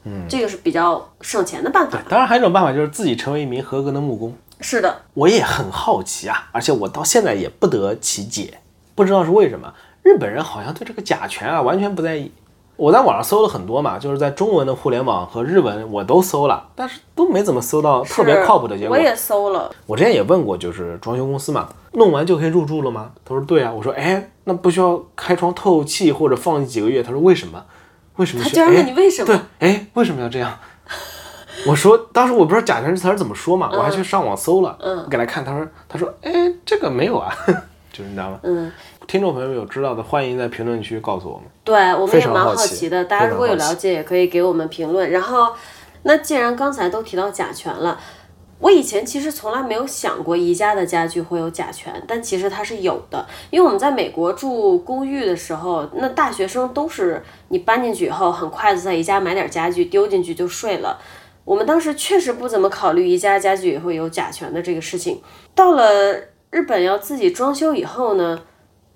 [0.03, 1.99] 嗯，这个是比较省钱的办法。
[2.09, 4.35] 当然还有一种办法就是自己成为一名合格的木工。
[4.59, 8.59] 是的，我也很好奇啊，而且我到现在也不得其解，
[8.93, 12.31] 不知道是为什么日本人好像对这个甲醛啊完全不在意。
[12.77, 18.97] 我在网上搜了很多嘛，就是在中文的互联网和日文我都搜了，但是都没怎么搜到特别靠谱的结果。
[18.97, 23.11] 我也搜了，我之前也问过，就是装修公司嘛，弄完就可以入住了吗？
[23.23, 23.71] 他说对啊。
[23.71, 27.03] 我说哎，那不需要开窗透气或者放几个月？
[27.03, 27.63] 他说为什么？
[28.15, 28.43] 为什么？
[28.43, 29.27] 他居然问你为什么？
[29.27, 30.51] 对，哎，为什么要这样？
[31.67, 36.31] 我说当时我不知道甲醛这词儿怎么说嘛，我还去上网搜了，嗯我给他看，他说他说哎，
[36.65, 37.31] 这个没有啊，
[37.93, 38.39] 就是你知道吗？
[38.41, 38.71] 嗯，
[39.11, 41.43] 听众朋友们有知道的，欢迎在评论区告诉我们。
[41.65, 45.11] 对我们也蛮好奇奇的，大家如果有了解，也可以给我们评论。
[45.11, 45.51] 然后，
[46.03, 47.99] 那既然刚才都提到甲醛了，
[48.59, 53.27] 我以前其实从来没有想过宜家的家具会有甲醛，但其实它是有的。
[53.49, 60.97] 因为我们在美国住公寓的时候，那大学生都是你搬进去以后，很快的在宜家买点家具丢进去就睡了。
[61.43, 65.21] 我们当时确实不怎么考虑宜家家具也会有甲醛的这个事情。
[65.53, 66.15] 到了
[66.49, 68.39] 日本要自己装修以后呢，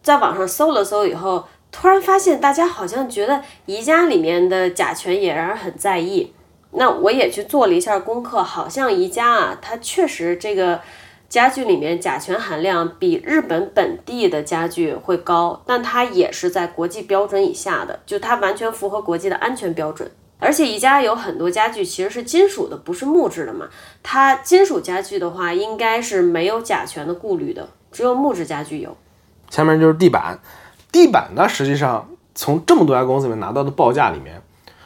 [0.05, 6.31] 在网上搜了搜以后，突然发现大家好像觉得宜家里面的甲醛也让人很在意。
[6.73, 10.79] 那我也去做了一下功课，好像宜家啊，它确实这个
[11.27, 20.11] 家具里面甲醛含量比日本本地的家具会高，但它也是在国际标准以下的，就它完全符合国际的安全标准。
[20.37, 23.67] 而且宜家有很多家具其实是金属的，不是木质的嘛。
[24.03, 28.95] 它金属家具的话，应该是没有甲醛的顾虑的，只有木质家具有。
[29.49, 30.39] 下面就是地板，
[30.91, 34.41] 地板呢，实际上从这么多家公司里面拿到的报价里面，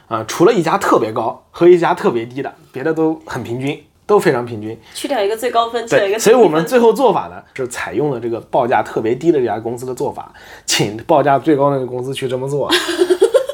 [0.07, 4.79] 啊、除了一家特别高和一家特别低的，别的都很平均，都非常平均。
[4.93, 10.31] 去掉一个最高分，去掉一，个所以最低分我们最后做法呢，是采用了这个报价特别低的这家公司的做法，
[10.65, 12.69] 请报价最高的那个公司去这么做。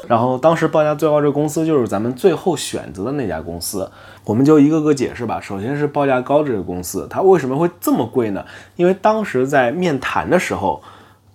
[0.08, 3.90] 然后当时报价最高这个公司就是咱们最后选择的那家公司，
[4.24, 5.40] 我们就一个个解释吧。
[5.40, 8.44] 首先是报价高这个公司，它为什么会这么贵呢？
[8.76, 10.80] 因为当时在面谈的时候，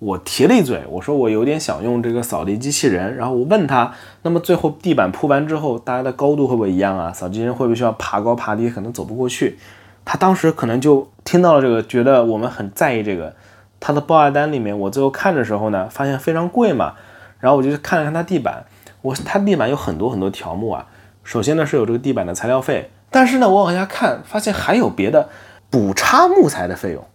[0.01, 7.13] 我提了一嘴，我说我有点想用这个扫地机器人，然后我问他，那么最后地板铺完之后，大家的高度会不会一样啊？
[7.13, 9.59] 扫地机器人会不会需要爬高爬低，可能走不过去？
[10.03, 13.35] 他当时可能就听到了这个，觉得我们很在意这个。
[13.79, 16.95] 他的报价单里面，我最后看的时候呢，发现非常贵嘛，
[17.39, 18.65] 然后我就去看了看他地板，
[19.03, 20.87] 我他地板有很多很多条目啊。
[21.23, 25.29] 首先呢是有这个地板的材料费，但是呢我往下看，发现还有别的
[25.69, 27.05] 补差木材的费用，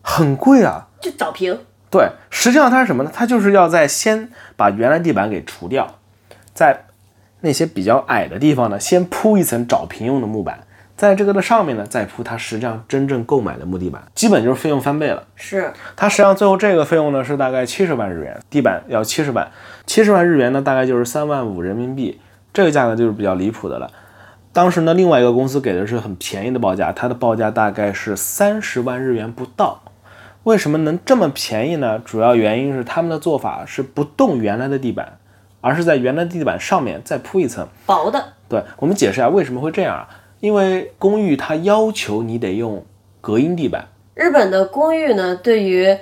[0.00, 0.86] 很贵啊。
[1.00, 1.58] 就找平。
[1.92, 3.10] 对，实际上它是什么呢？
[3.14, 5.98] 它就是要在先把原来地板给除掉，
[6.54, 6.86] 在
[7.42, 10.60] 那些比较矮的地方呢，先铺一层找平用的木板，
[10.96, 15.24] 在这个的上面呢，再铺它实际上真正购买的木地板，基本就是费用翻倍了。
[15.36, 19.50] 是它实际上最后这个费用呢是大概七十万日元，地板要七十万，
[19.84, 22.18] 七十万日元呢大概就是三万五人民币，
[22.54, 23.90] 这个价格就是比较离谱的了。
[24.54, 29.82] 当时呢，另外一个公司给的是很便宜的报价，它的报价大概是三十万日元不到。
[30.44, 32.00] 为什么能这么便宜呢？
[32.00, 35.18] 主要原因是他们的做法是不动原来的地板，
[35.60, 37.68] 而是在原来的地板上面再铺一层。
[37.86, 40.08] 薄的，对我们解释一下为什么会这样啊？
[40.40, 42.84] 因为公寓它要求你得用
[43.20, 45.96] 隔音地板，日本的公寓呢，对于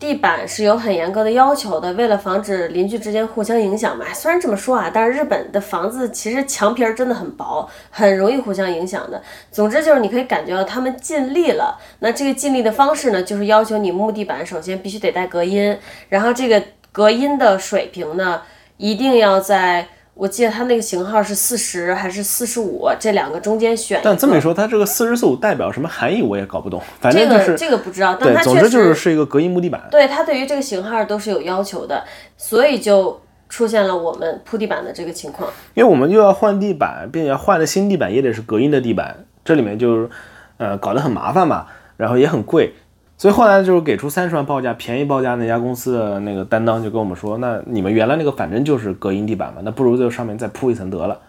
[0.00, 4.06] 地板是有很严格的要求的，为了防止邻居之间互相影响嘛。
[4.14, 9.22] 虽然这么说啊，但是日本的房子其实墙皮儿真的很薄，很容易互相影响的。
[9.52, 11.78] 总之就是你可以感觉到他们尽力了。
[11.98, 18.40] 那这个尽力的方式呢，就是要求你木地板首先必须得带隔音，然后这个隔音的水平呢，
[18.78, 19.86] 一定要在。
[20.14, 24.00] 我记得它那个型号是四十还是四十五，这两个中间选。
[24.02, 29.82] 但这么一说，它这个四十四五代表什么含义我也搞不懂，反正这个就是、这个不知道，但对，总之就是是一个隔音木地板。
[29.90, 32.04] 对它对于这个型号都是有要求的，
[32.36, 35.50] 所以就出现了我们铺地板的这个情况。
[35.74, 40.10] 因为我们又要换地板，并且换的新地板也得是隔音的地板，这里面就是
[40.58, 42.74] 呃搞得很麻烦嘛，然后也很贵。
[43.20, 51.20] 所以后来就是给出三十万报价，便宜报价那家公司的那个担当就跟我们说，那你们原来那个反正就是隔音地板嘛，那不如就上面再铺一层得了，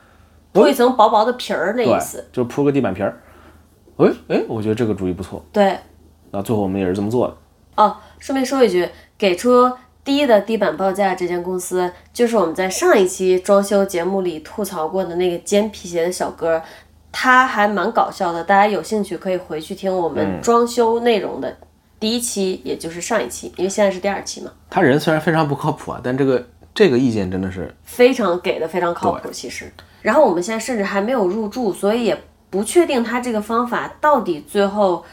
[0.53, 3.19] 铺一层薄薄的皮儿，那意思。，就铺个地板皮儿。
[3.97, 5.77] 哎哎，我觉得这个主意不错，对，
[6.31, 7.35] 那最后我们也是这么做的。
[7.75, 9.69] 哦，顺便说一句，给出
[10.05, 16.61] 低的地板报价这间公司，就是我们在上一期装修节目里吐槽过的那个尖皮鞋的小哥，
[17.11, 18.41] 他还蛮搞笑的。
[18.41, 21.53] 大家有兴趣可以回去听我们装修内容的
[22.01, 29.71] 第一期，也就是上一期，因为现在是第二期嘛，他人虽然非常不靠谱啊，但这个这个意见真的是非常给的非常靠谱，其实。
[30.01, 35.05] 然后我们现在甚至还没有入住，所以也不确定他这个方法到底最后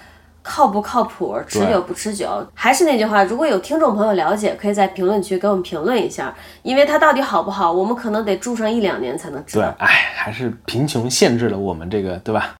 [0.42, 2.46] 靠不靠谱，持久不持久。
[2.54, 9.76] 还是那句话，如果有听众朋友了解，可以在评论区给我们评论一下，因为它到底好不好，我们可能得住上一两年才能知道对，道。
[9.80, 12.54] 哎，还是贫穷限制了我们这个，对吧？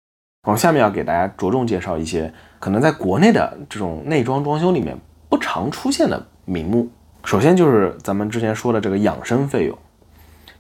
[0.47, 4.97] 我们下面要给大家着重介绍一些可能在国内的这种内装装修里面
[5.29, 6.88] 不常出现的名目。
[7.25, 9.77] 首先就是咱们之前说的这个养生费用。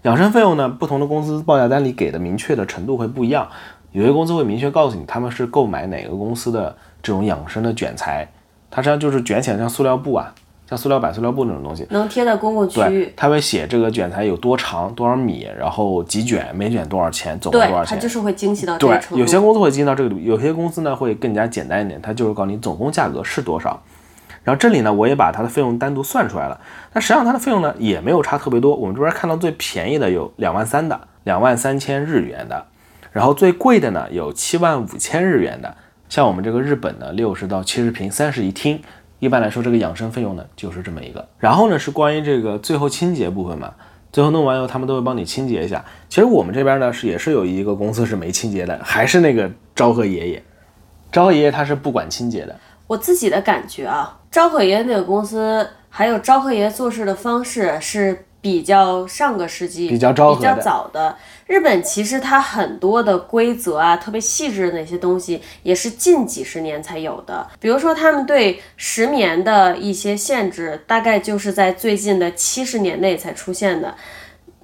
[0.02, 3.48] 养生费用呢，不同的公司报价单里给的明确的程度会不一样。
[3.90, 8.28] 有些公司会明确告诉你他们是购买哪个公司的这种养生的卷材，
[8.70, 10.34] 它实际上就是卷起来像塑料布啊，
[10.68, 11.86] 像塑料板、塑料布那种东西。
[11.88, 17.96] 能贴在公共区域，，它会写这个卷材有多长、多少米，然后几卷，每卷多少钱，总共多少，钱。
[17.96, 19.18] 它就是会精细到这个对，程度。
[19.18, 23.82] 有些公司会精到这个度，有些公司呢会更加简单一点，它就是告诉你总共价格是多少。
[24.44, 26.60] 然后这里呢，我也把它的费用单独算出来了。
[26.92, 28.74] 那实际上它的费用呢也没有差特别多。
[28.74, 32.66] 我们这边看到最便宜的有两万三的，两万三千日元的，
[33.12, 35.74] 然后最贵的呢有七万五千日元的。
[36.08, 38.80] 像我们这个日本呢，六十到七十平，三室一厅，
[39.18, 41.28] 一般来说这个养生费用呢就是这么一个。
[41.38, 43.74] 然后呢是关于这个最后清洁部分嘛，
[44.12, 45.84] 最后弄完以后他们都会帮你清洁一下。
[46.08, 50.42] 其实我们这边呢是也是有一个公司是没清洁的，还是那个昭和爷爷。
[51.10, 52.54] 昭和爷爷他是不管清洁的，
[52.86, 61.14] 我自己的感觉啊，昭和爷爷那个公司，还有昭和爷爷做事的方式是比较上个世纪、比较昭和比较早的。
[61.46, 67.46] 日本其实它很多的规则啊，特别细致的那些东西，也是近几十年才有的。
[67.60, 73.94] 比如说，他们对石棉的一些限制，大概就是在最近的七十年内才出现的，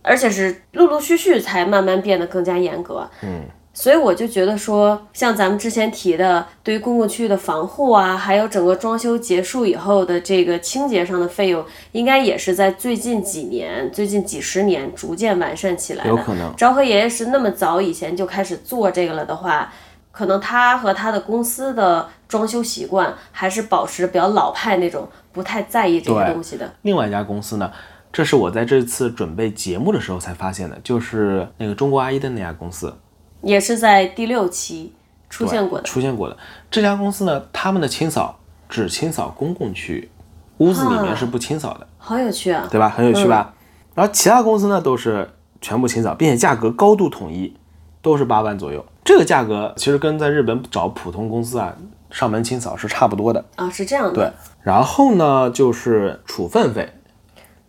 [0.00, 3.10] 而且是陆陆续续才慢慢变得更加严格。
[3.22, 3.42] 嗯。
[3.76, 16.08] 所以我就觉得说，像咱们之前提的，对于公共区域的防护啊，还有整个装修结束以后的这个清洁上的费用，应该也是在最近几年、最近几十年逐渐完善起来的。
[16.08, 19.72] 有可能昭和爷爷是那么早以前就开始做这个了的话，
[20.12, 26.72] 可能他和他的公司的装修习惯还是保持比较老派那种，不太在意这些东西的。
[26.82, 27.72] 另外一家公司呢，
[28.12, 32.96] 这是我在这次准备节目的时候才发现的，就是那个中国阿姨的那家公司
[33.44, 34.92] 也是在第六期
[35.28, 35.84] 出现过的。
[35.84, 36.36] 出现过的
[36.70, 40.10] 这家公司呢，他们的清扫只清扫公共区域，
[40.58, 42.66] 屋子里面是不清扫的，好有趣啊！
[42.70, 42.88] 对吧？
[42.88, 43.54] 很有趣吧？
[43.94, 45.28] 然后其他公司呢都是
[45.60, 47.54] 全部清扫，并且价格高度统一，
[48.02, 48.84] 都是八万左右。
[49.04, 51.74] 这个价格其实跟在日本找普通公司啊
[52.10, 53.44] 上门清扫是差不多的。
[53.56, 54.14] 啊，是这样的。
[54.14, 56.92] 对，然后呢就是处分费，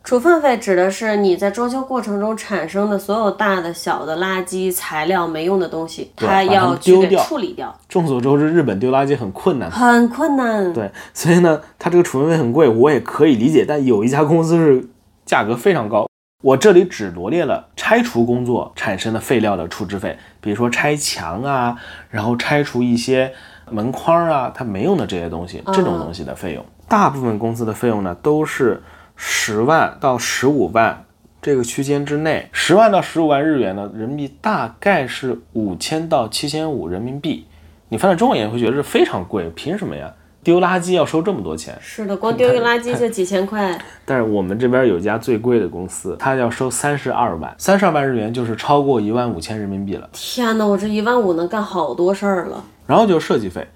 [0.06, 9.70] 处分费指的是你在装修过程中产生的所有大的、小的垃圾、材料、没用的东西，它要去给们丢掉处理掉，众所周知，日本丢垃圾很困难。
[9.72, 10.72] 很困难。
[10.72, 13.66] 对，所以呢，它这个处分费很贵，我也可以理解。
[13.68, 14.88] 但有一家公司是
[15.26, 16.08] 价格非常高，
[16.44, 21.76] 我这里只罗列了拆除工作产生的废料的处置费，比如说拆墙啊，
[22.12, 23.34] 然后拆除一些
[23.72, 26.64] 门框啊，它没用的这些东西，这种东西的费用。
[26.88, 28.84] 大部分公司的费用呢都是
[29.16, 31.06] 十万到十五万
[31.42, 37.46] 这个区间之内，十万到十五万日元呢，人民币大概是五千到七千五人民币。
[37.90, 40.12] 你放在中国也会觉得是非常贵，凭什么呀？
[40.44, 41.76] 丢垃圾要收这么多钱？
[41.82, 43.80] 是的，光丢一个垃圾就几千块。
[44.06, 50.08] 但是我们这边有一家最贵的公司，它要收三十二万，三十二万日元就是超过一万五千人民币了。
[50.14, 52.64] 天哪，我这一万五能干好多事儿了。
[52.86, 53.68] 然后就是设计费，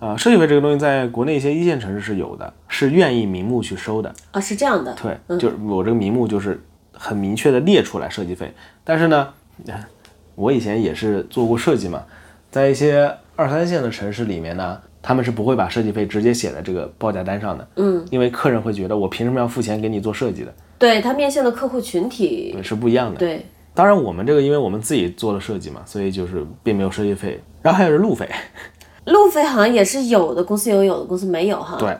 [0.00, 4.12] 啊、设计费这个东西在国内一些一线城市是有的，是愿意明目去收的。
[4.32, 4.94] 啊，是这样的。
[5.00, 8.52] 对，就是我这个名目就是很明确的列出来设计费。
[8.82, 9.32] 但是呢，
[10.34, 12.02] 我以前也是做过设计嘛，
[12.50, 23.18] 在一些二三线的城市里面呢，他们是不会把设计费直接写在这个报价单上的，嗯，因为客人会觉得我凭什么要付钱给你做设计的，对他面向的客户群体，对，是不一样的。
[23.18, 27.40] 对，当然我们这个因为我们自己做了设计嘛，所以就是并没有设计费。
[27.62, 28.28] 然后还有是路费，
[29.06, 31.76] 路费好像也是有的公司有，有的公司没有哈。
[31.78, 31.96] 对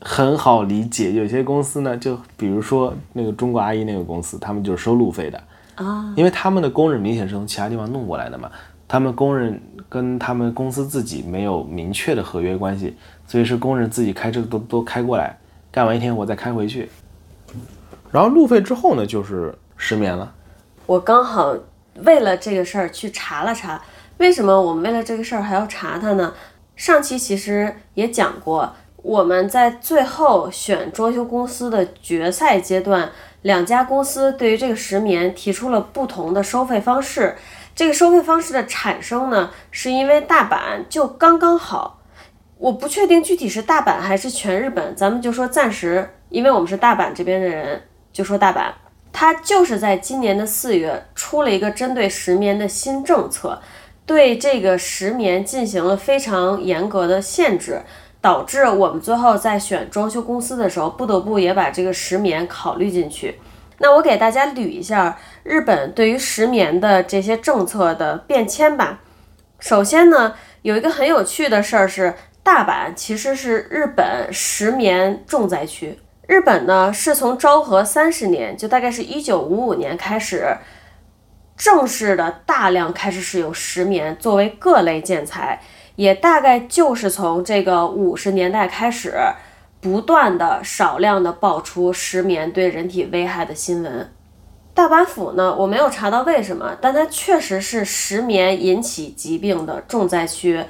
[0.00, 1.12] 很好理解。
[1.12, 5.42] 有些公司呢，就比如说那个中国阿姨那个公司，他们就是收路费的
[5.74, 8.50] 啊，因为他们的工人明显是从其他地方弄过来的嘛，
[8.88, 15.38] 他们工人跟他们公司自己没有明确的合约关系，所以是工人自己开车都都开过来，
[15.70, 16.88] 干完一天我再开回去。
[18.10, 20.32] 然后路费之后呢，就是失眠了。
[20.86, 21.54] 我刚好
[22.04, 23.80] 为了这个事儿去查了查，
[24.20, 26.34] 为什么我们为了这个事儿还要查它呢？
[26.76, 37.34] 上期其实也讲过，我们在最后选装修公司的决赛阶段，两家公司对于这个石棉提出了不同的收费方式。
[37.74, 42.02] 这个收费方式的产生呢，是因为大阪就刚刚好，
[42.58, 47.80] 我不确定具体是大阪还是全日本，咱们就说暂时，因为我们是大阪这边的人，
[48.12, 48.70] 就说大阪，
[49.14, 53.58] 它就是在今年的四月出了一个针对石棉的新政策。
[54.10, 57.80] 对这个石棉进行了非常严格的限制，
[58.20, 63.38] 导致我们最后在选装修公司的时候，不得不也把这个石棉考虑进去。
[63.78, 68.98] 那我给大家捋一下日本对于石棉的这些政策的变迁吧。
[69.60, 75.96] 首先呢，有一个很有趣的事儿是，大阪其实是日本石棉重灾区。
[76.26, 80.56] 日本呢是从昭和三十年，就大概是一九五五年开始。
[81.60, 85.60] 正式的大量开始使用石棉作为各类建材，
[85.94, 89.12] 也大概就是从这个五十年代开始，
[89.78, 94.10] 不断的少量的爆出石棉对人体危害的新闻。
[94.72, 100.64] 大阪府呢，我没有查到为什么，但它确实是石棉引起疾病的重灾区，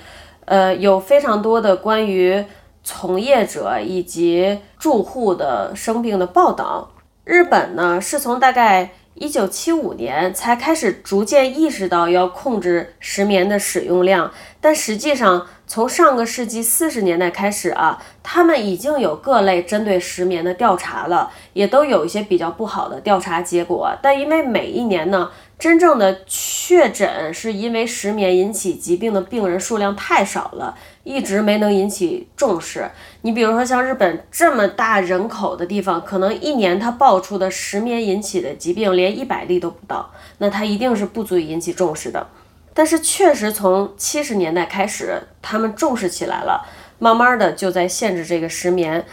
[0.47, 2.45] 呃，有非常多的关于
[2.83, 6.91] 从业者以及住户的生病的报道。
[7.23, 8.91] 日本呢，是从大概。
[9.15, 23.91] 一九七五年才开始逐渐意识到要控制石棉的使用量，但实际上从上个世纪四十年代开始啊，他们已经有各类针对石棉的调查了，也都有一些比较不好的调查结果。
[24.03, 30.77] 但因为每一年呢，真正的确诊是因为石棉引起疾病的病人数量太少了。
[31.03, 32.89] 一直没能引起重视。
[33.23, 42.27] 你比如说，像日本这么大人口的地方，可能一年它爆出的石棉引起的疾病连一百例都不到，那它一定是不足以引起重视的。
[42.73, 46.67] 但是确实从七十年代开始，他们重视起来了，
[46.99, 49.05] 慢慢的就在限制这个石棉。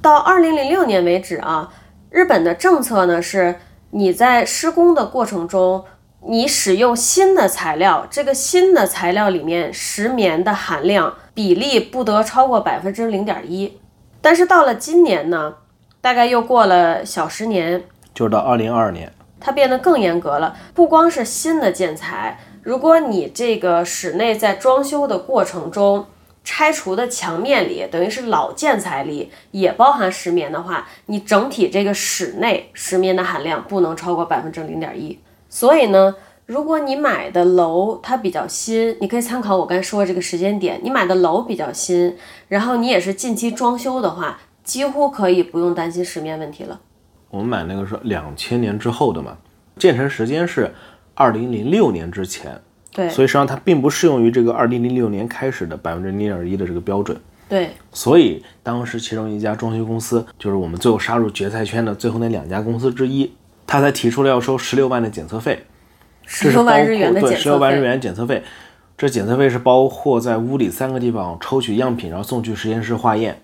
[0.00, 1.72] 到二零零六年为止啊，
[2.10, 3.56] 日本的政策呢是
[3.90, 5.84] 你在施工的过程中。
[6.26, 13.80] 你使用新的材料，这个新的材料里面石棉的含量比例不得超过百分之零点一。
[14.20, 15.54] 但是到了今年呢，
[16.00, 20.56] 大概又过了小十年，就是到二零二二年，它变得更严格了。
[20.74, 22.36] 不光是新的建材，
[22.68, 26.04] 如果你这个室内在装修的过程中
[26.44, 35.18] 拆除的墙面里，等于是老建材里也包含石棉的话，你整体这个室内石棉的含量不能超过百分之零点一。
[35.48, 40.78] 所以呢，如果你买的楼它比较新，你可以参考我刚才说的这个时间点。
[40.82, 42.14] 你买的楼比较新，
[42.48, 46.78] 然后你也是近期装修的话，几乎可以不用担心石棉问题了。
[47.30, 49.38] 我们买那个是两千年之后的嘛，
[49.78, 50.74] 建成时间是
[51.18, 52.56] 二零零六年之前，
[52.92, 57.20] 对，所以实际上它并不适用于这个二零零六年开始的百分之零点一的这个标准。
[57.48, 63.32] 对，所以当时其中一家装修公司，就是我们最后杀入决赛圈的最后那两家公司之一。
[63.66, 65.66] 他才提出了要收十六万的检测费，
[66.24, 68.44] 十六万日元的对十六万日元检测费，
[68.96, 73.42] 这检测费是包括在屋里三个地方抽取样品，然后送去实验室化验。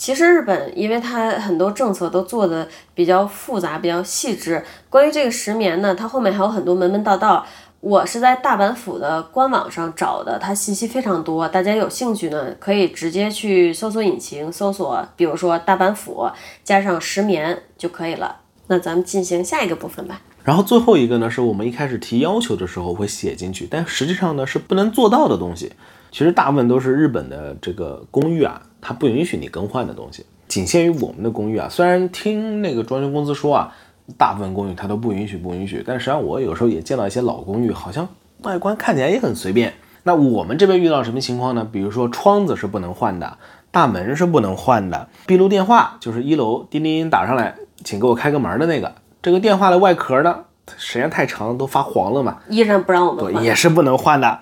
[0.00, 4.64] 其实日本，因为它很多政策都做的比较复杂、比较细致。
[4.88, 7.44] 关于这个石棉呢，它后面还有很多门门道道。
[7.80, 11.46] 我是在大阪府的官网上找的，它信息非常多。
[11.46, 16.26] 大家有兴趣呢，可以直接去搜索引擎搜索，比如说大阪府
[16.64, 18.40] 加上石棉就可以了。
[18.68, 20.22] 那咱们进行下一个部分吧。
[20.42, 25.70] 然后最后一个呢，是我们一开始提要求的时候会写进去，但实际上呢是不能做到的东西。
[26.10, 31.68] 其实大部分都是日本的这个公寓啊，它不允许你更换的东西，仅限于我们的公寓啊。
[31.70, 33.74] 虽然听那个装修公司说啊，
[34.16, 35.82] 大部分公寓它都不允许，不允许。
[35.86, 38.08] 但实际上我有时候也见到一些老公寓，好像
[38.42, 39.74] 外观看起来也很随便。
[40.02, 41.68] 那我们这边遇到什么情况呢？
[41.70, 43.36] 比如说窗子是不能换的，
[43.70, 47.54] 大门是不能换的，闭路电话就是一楼叮铃铃打上来。
[47.82, 50.40] 请给我开个门的那个，这个电话的外壳呢，
[50.76, 54.40] 时间太长都发黄了嘛，依然不让我们换，也是不能换的。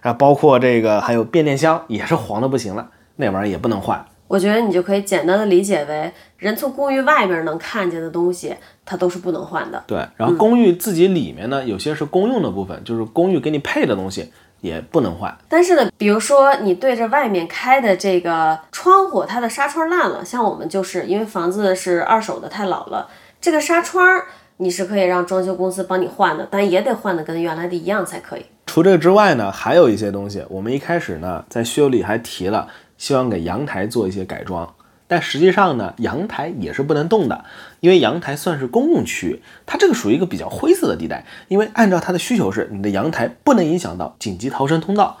[0.00, 4.02] 啊，包括这个还有变电箱也是黄的不行了，那玩意儿也不能换。
[4.26, 8.54] 我觉得你就可以简单的理解为，人从公寓外边能看见的东西，
[8.84, 9.82] 它都是不能换的。
[9.86, 15.34] 对，然后公寓自己里面呢，有些是公用的部分，就是公寓给你配的东西，也不能换。
[15.48, 23.08] 但是呢，比如说你对着外面开的这个窗户，它的纱窗烂了，像我们就是因为房子是二手的，太老了，
[23.40, 24.04] 这个纱窗
[24.58, 28.44] 你是可以让装修公司帮你换的，但也得换的跟原来的一样才可以。
[28.66, 32.68] 除这个之外呢，还有一些东西，我们一开始呢在需求里还提了，
[32.98, 34.74] 希望给阳台做一些改装。
[35.06, 37.46] 但实际上呢，阳台也是不能动的，
[37.80, 41.24] 因为阳台算是公共区域，它这个属于一个比较灰色的地带。
[41.48, 45.16] 因为按照它的需求是，你的阳台不能影响到紧急逃生通道。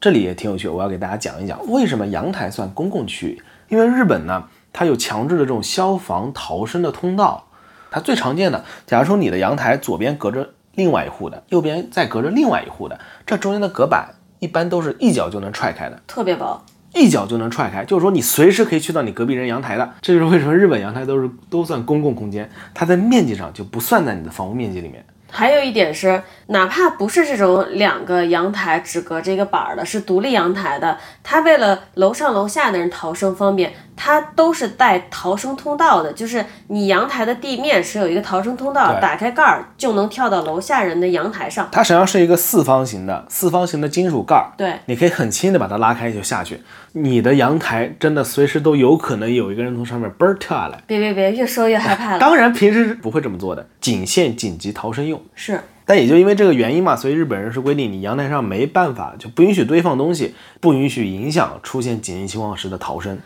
[0.00, 3.40] 这里也挺有趣，我要给大家讲一讲为什么阳台算公共区域。
[3.68, 7.46] 因为日本呢，它有强制的这种消防逃生的通道。
[7.92, 16.64] 它最常见的，假如说你的阳台左边隔着另外一户的，右边再隔着另外一户的，这中间的隔板一般都是一脚就能踹开的，特别薄。
[16.94, 19.90] 一脚就能踹开，就是说你随时可以去到你隔壁人阳台的。
[20.00, 25.04] 这就是为什么日本阳台都是都算公共空间，它在面积上就不算在你的房屋面积里面。
[25.32, 33.72] 还有一点是，哪怕不是这种两个阳台只隔着一个板儿的，是独立阳台的，它为了楼上楼下的人逃生方便，
[34.02, 36.10] 它都是带逃生通道的。
[36.14, 41.68] 就是你阳台的地面是有一个逃生通道，打开盖儿就能跳到楼下人的阳台上。
[41.70, 46.62] 它实际上是一个四方形的四方形的金属盖儿，对，你可以很轻的把它拉开就下去。
[46.92, 50.82] 你的阳台真的随时都有可能有一个人从上面嘣儿跳下来。
[50.86, 52.18] 别别别，越说越害怕了。
[52.18, 55.20] 当然平时是不会这么做的，仅限紧急逃生用。
[55.34, 55.60] 是。
[55.84, 63.18] 但也就因为这个原因嘛，所以日本人是规定你阳台上没办法，就不允许堆放东西，不允许影响出现紧急情况时的逃生。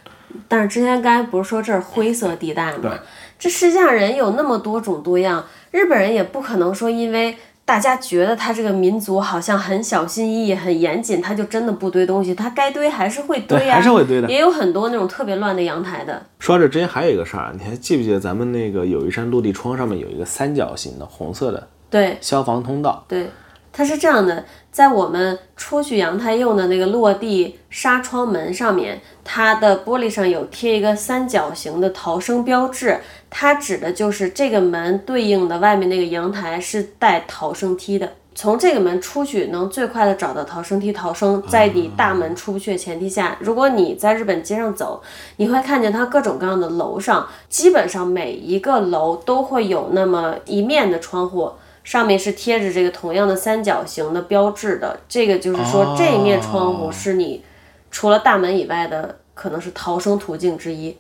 [0.49, 2.79] 但是之前刚才不是说这是灰色地带吗？
[2.83, 2.91] 对，
[3.39, 14.29] 这世界上人有那么多种多样，日本人也不可能说因为大家觉得他这个民族好像很小心翼翼、很严谨，他就真的不堆东西，他该堆还是会堆呀，还是会堆的。
[14.29, 16.23] 也有很多那种特别乱的阳台的。
[16.39, 21.69] 说到这之前还有一个事儿，你还记不记得咱们那个有一扇落地窗上面有一个三角形的红色的？
[21.89, 23.03] 对，消防通道。
[23.09, 23.31] 对，
[23.77, 41.43] 它是这样的，在我们出去阳台用的那个落地纱窗门上面，它的玻璃上有贴一个三角形的逃生标志，它指的就是这个门对应的外面那个阳台是带逃生梯的，从这个门出去能最快的找到逃生梯逃生。
[41.49, 45.03] 在你大门出不去的前提下，如果你在日本街上走，
[45.39, 51.51] 你会看见它各种各样的楼上，基本上每一个楼都会有那么一面的窗户。
[51.85, 57.45] 上面是贴着这个同样的三角形的标志的，这个就是说这一面窗户是你
[57.91, 60.97] 除了大门以外的，可能是逃生途径之一。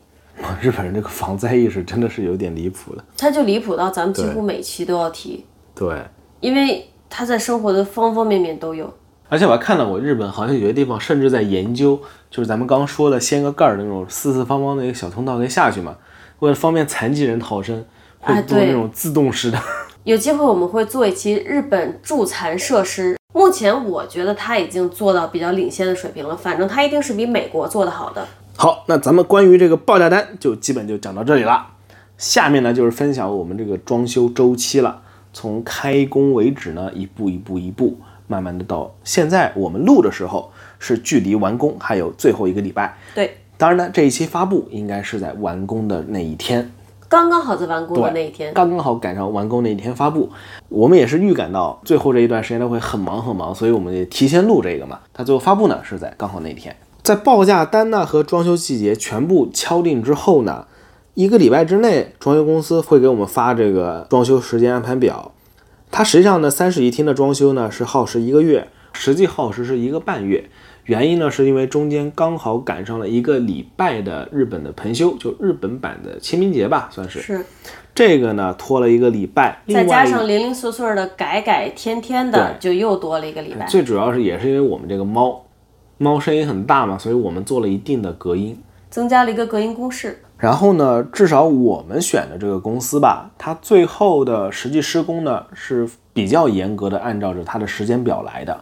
[0.60, 5.46] 日本人这个防灾意识真的是有点离谱的，他就离谱到咱们几乎每期都要提。
[5.74, 5.96] 对，
[6.40, 8.92] 因为他在生活的方方面面都有。
[9.30, 11.98] 而且我还看到过日本好像有些地方甚至在研究，
[12.30, 15.96] 就是咱们刚说的掀个盖儿的那种四四方方的一个小通道可以下去嘛，
[16.40, 17.84] 为了方便残疾人逃生，
[18.20, 19.58] 会做那种自动式的。
[20.04, 23.16] 有机会我们会做一期日本助残设施。
[23.32, 28.28] 目前我觉得它已经做到比较领先的水平了，反正它一定是比美国做的好的。
[28.54, 31.68] 好，那咱们关于这个报价单就基本就讲到这里了。
[32.18, 35.00] 下面呢就是分享我们这个装修周期了，
[35.32, 37.96] 从开工为止呢，一步一步一步，
[38.26, 42.94] 慢慢的到现在我们录的时候是距离完工还有最后一个礼拜。
[43.14, 46.70] 对，当然呢这一期发布应该是在完工的那一天。
[47.14, 50.28] 刚刚好在完工的那一天，刚刚好赶上完工那一天发布。
[50.68, 54.98] 我们也是预感到最后这一段时间都会很忙很忙，所以我们也提前录这个嘛。
[55.12, 60.66] 它最后发布呢是在刚好那一天，在报价单呢和装修细节全部敲定之后呢，
[61.14, 65.30] 一个礼拜之内，装修公司会给我们发这个装修时间安排表。
[65.92, 70.50] 它实际上呢，三室一厅的装修呢是耗时一个月，实际耗时是一个半月。
[70.84, 77.20] 原因呢，是因为中间刚好赶上了一个礼拜的日本的盆休，就日本版的清明节吧，算是。
[77.20, 77.44] 是。
[77.94, 83.64] 这个呢，拖了一个礼拜，再加上零零碎碎的改改添添的，就又多了一个礼拜。
[83.66, 85.40] 最主要是也是因为我们这个猫，
[85.96, 88.60] 猫声音很大嘛，所以我们做了一定的隔音，
[88.90, 90.20] 增加了一个隔音公式。
[90.36, 98.60] 然后呢，至少我们选的这个公司吧，它最后的实际施工呢是比较严格的，按照着它的时间表来的。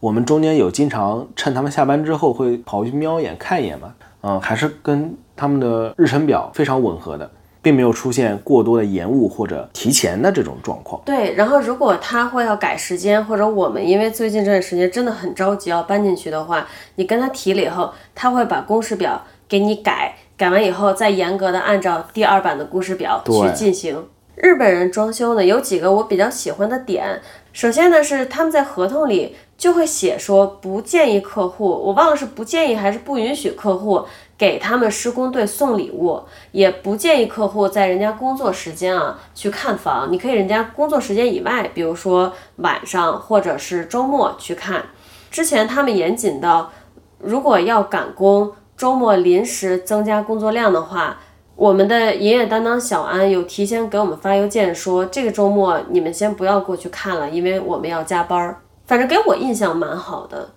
[0.00, 3.92] 我们中间有经常趁他们下班之后会跑去瞄一眼看一眼嘛，
[4.22, 7.30] 嗯，还是跟他们的日程表非常吻合的，
[7.60, 11.02] 并没有出现过多的延误或者提前的这种状况。
[11.04, 24.02] 对，然后如果他会要改时间，或者我们因为最近这段时间真的很着急要搬进去的话，你跟他提了以后，他会把公示表给你改，改完以后再严格的按照第二版的公示表去进行。
[24.36, 27.20] 日本人装修呢，有几个我比较喜欢的点，
[27.52, 29.36] 首先呢是他们在合同里。
[29.60, 34.02] 就会写说不建议客户，我忘了是不建议还是不允许客户
[34.38, 40.10] 给他们施工队送礼物，也不建议客户在人家工作时间啊去看房。
[40.10, 44.82] 你可以人家工作时间以外，比如说晚上或者是周末去看。
[45.30, 46.72] 之前他们严谨到，
[47.18, 51.18] 如果要赶工，周末临时增加工作量的话，
[51.54, 58.62] 我们的营业担当小安有提前给我们发邮件说，这个周末你们先不要过去看了，因为我们要加班儿。
[58.90, 60.50] 反正给我印象蛮好的，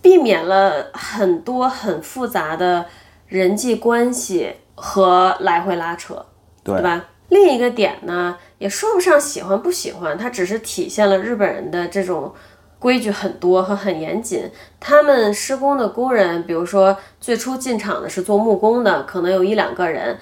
[0.00, 2.86] 避免了很多很复杂的
[3.26, 6.24] 人际关系和来回拉扯，
[6.62, 7.06] 对吧？
[7.30, 12.32] 另一个点呢，也说不上喜欢不喜欢，它只是体现了日本人的这种
[12.78, 14.48] 规矩很多和很严谨。
[14.78, 20.16] 他们施工的工人，比如说最初进场的是做木工的，可能有一两个人。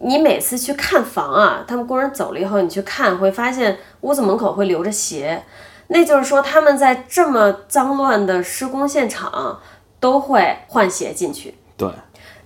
[0.00, 5.42] 你每次去看房啊，他们工人走了以后，你去看会发现屋子门口会留着鞋，
[5.88, 9.60] 那就是说他们在这么脏乱的施工现场
[10.00, 11.54] 都会换鞋进去。
[11.76, 11.88] 对，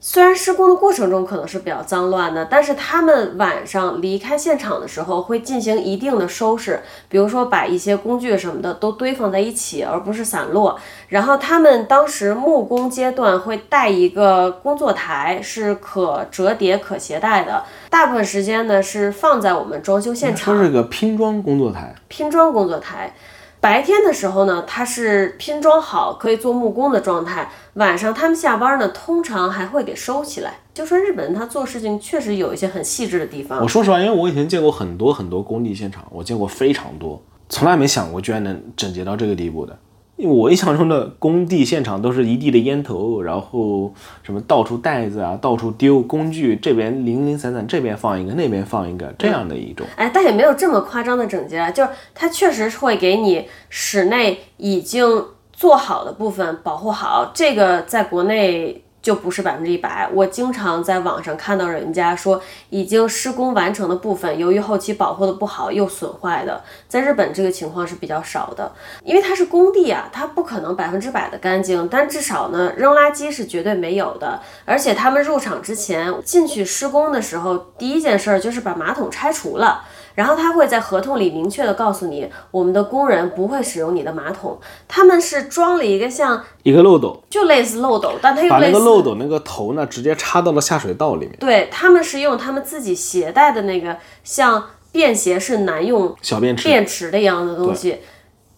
[0.03, 6.80] 虽然施工的过程中可能是比较脏乱的，但是他们晚上离开现场的时候会进行一定的收拾，
[7.11, 10.80] 比如说把一些工具什么的都堆放在一起，而不是散落。
[11.09, 17.62] 然后他们当时木工阶段会带一个工作台，是可折叠、可携带的。
[17.90, 23.12] 大部分时间呢是放在我们装修现场说是个拼装工作台，拼装工作台。
[23.61, 27.50] 白天的时候呢，它是拼装好可以做木工的状态。
[27.74, 30.54] 晚上他们下班呢，通常还会给收起来。
[30.72, 33.68] 就说日本人他做事情确实有一些很细致的地方我。
[33.68, 39.78] 说实话，因为我以前见过很多很多工地现场，我见过非常多，从来没想过居然能整洁到这个地步的。
[40.26, 43.92] 我印象中的工地现场都是一地的烟头，然后
[44.22, 49.86] 什么到处袋子啊，到处丢工具，这边零零散散，这边放一个，那边放一个，这样的一种。
[49.96, 60.09] 哎，但也没有这么夸张的整洁啊，就是它确实是会给你室内已经做好的部分保护好，这个在国内就不是百分之一百。
[60.12, 62.40] 我经常在网上看到人家说，
[62.70, 68.72] 已经施工完成的部分，由于后期保护的不好又损坏的，在日本这个情况是比较少的，
[69.05, 74.40] 因为它是工地啊，它不可能百分之百的干净，但至少呢，扔垃圾是绝对没有的。
[74.64, 79.84] 而且他们入场之前进去施工的时候，第一件事儿就是把马桶拆除了。
[80.20, 94.62] 然后他会在合同里明确的告诉你，我们的工人不会使用你的马桶，他们是装了一个像一个漏斗，就类似漏斗，但它又把那个漏斗那个头呢，直接插到了下水道里面，对，他们是用他们自己携带的那个像
[94.92, 96.68] 便携式男用小便池。
[96.68, 98.00] 便池的一样的东西。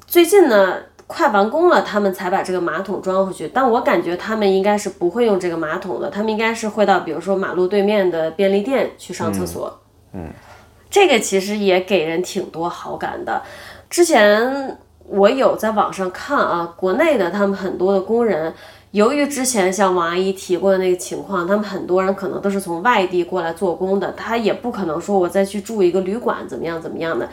[0.05, 3.49] 最近呢，快完工了，他们才把这个马桶装回去。
[3.55, 9.79] 但我感觉他们应该是不会用这个马桶的，他们应该是会到比如说马路对面的便利店去上厕所。
[10.13, 10.29] 嗯
[10.93, 13.43] 这个其实也给人挺多好感的。
[13.89, 14.79] 之前
[15.09, 18.53] 我有在网上看啊，国内的他们很多的工人，
[18.91, 27.27] 由于之前像王阿姨提过的那个情况，他们很多人可能都是从外地过来做工的，他也不可能说我再去住一个旅馆怎么样怎么样的，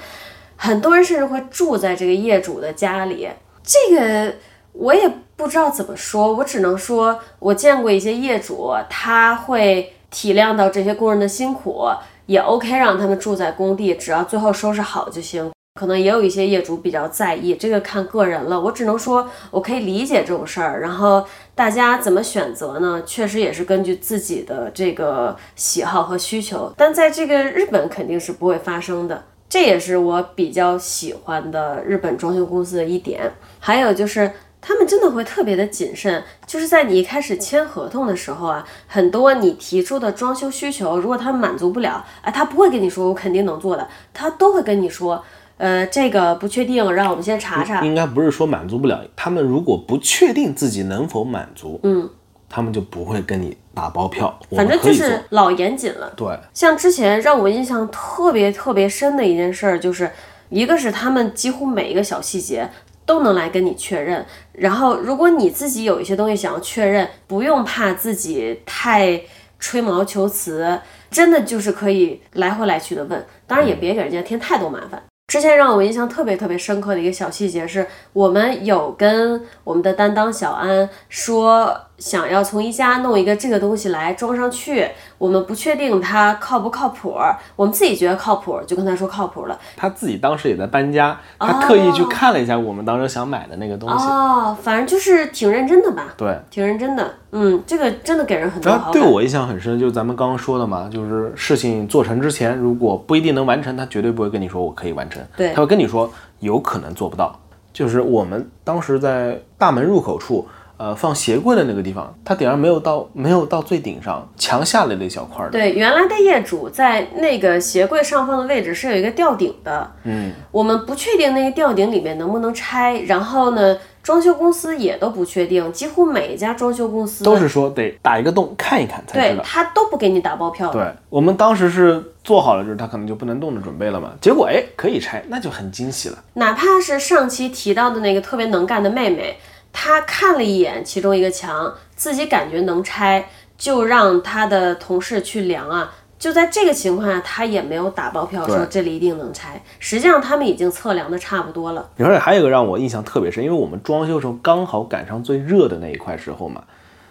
[0.56, 3.28] 很多人甚至会住在这个业主的家里，
[3.62, 4.36] 这个
[4.72, 11.90] 我也不知道怎么说，我只能说我见过一些业主，他会体谅到这些工人的辛苦，
[12.30, 15.50] 也 OK 让他们住在工地，只要最后收拾好就行。
[15.80, 18.62] 可能也有一些业主比较在意，这个看个人了。
[18.62, 20.80] 我只能说，我可以理解这种事儿。
[20.80, 21.26] 然后
[21.56, 23.02] 大家怎么选择呢？
[23.04, 26.72] 确实也是根据自己的这个喜好和需求。
[26.78, 33.32] 但在这个日本肯定是不会发生的，这也是我比较喜欢的日本装修公司的一点。
[33.60, 34.32] 还有就是。
[34.62, 45.24] 他们真的会特别的谨慎，就是在你一开始签合同的时候啊，很多你提出的装修需求，如果他们满足不了，哎，他不会跟你说我肯定能做的，他都会跟你说，
[45.58, 47.82] 呃，这个不确定，让我们先查查。
[47.86, 52.10] 应该不是说满足不了，他们如果不确定自己能否满足，嗯，
[52.50, 54.38] 他们就不会跟你打包票。
[54.52, 56.12] 反正就是老严谨了。
[56.18, 60.12] 对，像之前让我印象特别特别深的一件事儿，就是
[60.50, 62.70] 一个是他们几乎每一个小细节
[63.10, 69.20] 都能来跟你确认，然后如果你自己有一些东西想要确认，不用怕自己太
[69.58, 70.80] 吹毛求疵，
[71.10, 75.02] 真的就是可以来回来去的问，当然也别给人家添太多麻烦。
[75.26, 84.88] 之前让我印象特别特别深刻的一个小细节是，我们有跟我们的担当小安说，想要从宜家弄一个这个东西来装上去，
[85.18, 87.16] 我们不确定它靠不靠谱，
[87.56, 89.60] 我们自己觉得靠谱，就跟他说靠谱了。
[89.76, 94.06] 他自己当时也在搬家，他特意去看了一下我们当时想买的那个东西。
[94.08, 97.14] 哦，反正就是挺认真的吧，对，挺认真的。
[97.32, 98.94] 嗯，这个真的给人很多然好感。
[98.94, 107.38] 后对我印象很深，就是咱们刚刚说的嘛，就是事情做成之前，如果不一定能完成，他绝对不会跟你说我可以完成，对他会跟你说有可能做不到。
[107.72, 110.48] 就是我们当时在大门入口处，
[110.80, 115.52] 呃，放鞋柜的那个地方，它顶上没有到没有到最顶上，墙下来了一小块的。
[115.52, 129.44] 对，原来的业主在那个鞋柜上方的位置是有一个吊顶的，嗯，我们不确定那个吊顶里面能不能拆，然后呢，装修公司也都不确定，几乎每一家装修公司都是说得打一个洞看一看才知道。
[129.44, 130.72] 对他都不给你打包票。
[130.72, 134.12] 对我们当时是做好了，就是他可能就不能动的准备了嘛。
[134.22, 136.18] 结果哎，可以拆，那就很惊喜了。
[136.36, 139.38] 哪怕是上期提到的那个特别能干的妹妹，
[139.72, 145.92] 她看了一眼其中一个墙，自己感觉能拆，就让他的同事去量啊。
[146.18, 149.64] 就在这个情况下，他也没有打包票说这里一定能拆。
[149.80, 151.90] 实际上他们已经测量的差不多了。
[151.98, 156.64] 而且还有一个让我印象特别深，因为我们装修的时候刚好赶上最热的那一块时候嘛，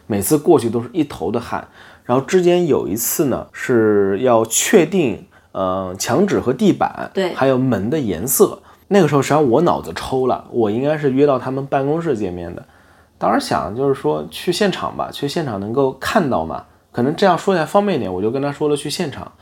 [0.07, 1.69] 每次过去都是一头的汗。
[2.05, 8.61] 然后之间有一次呢，是要确定呃墙纸和地板，对还有门的颜色。
[8.89, 12.65] 那个时候实际上我脑子抽了，我应该是约到他们办公室见面的。
[13.19, 19.33] 当时想就是说去现场吧，去现场能够看到嘛，可能这样说起来方便一点，我就跟他说了去现场。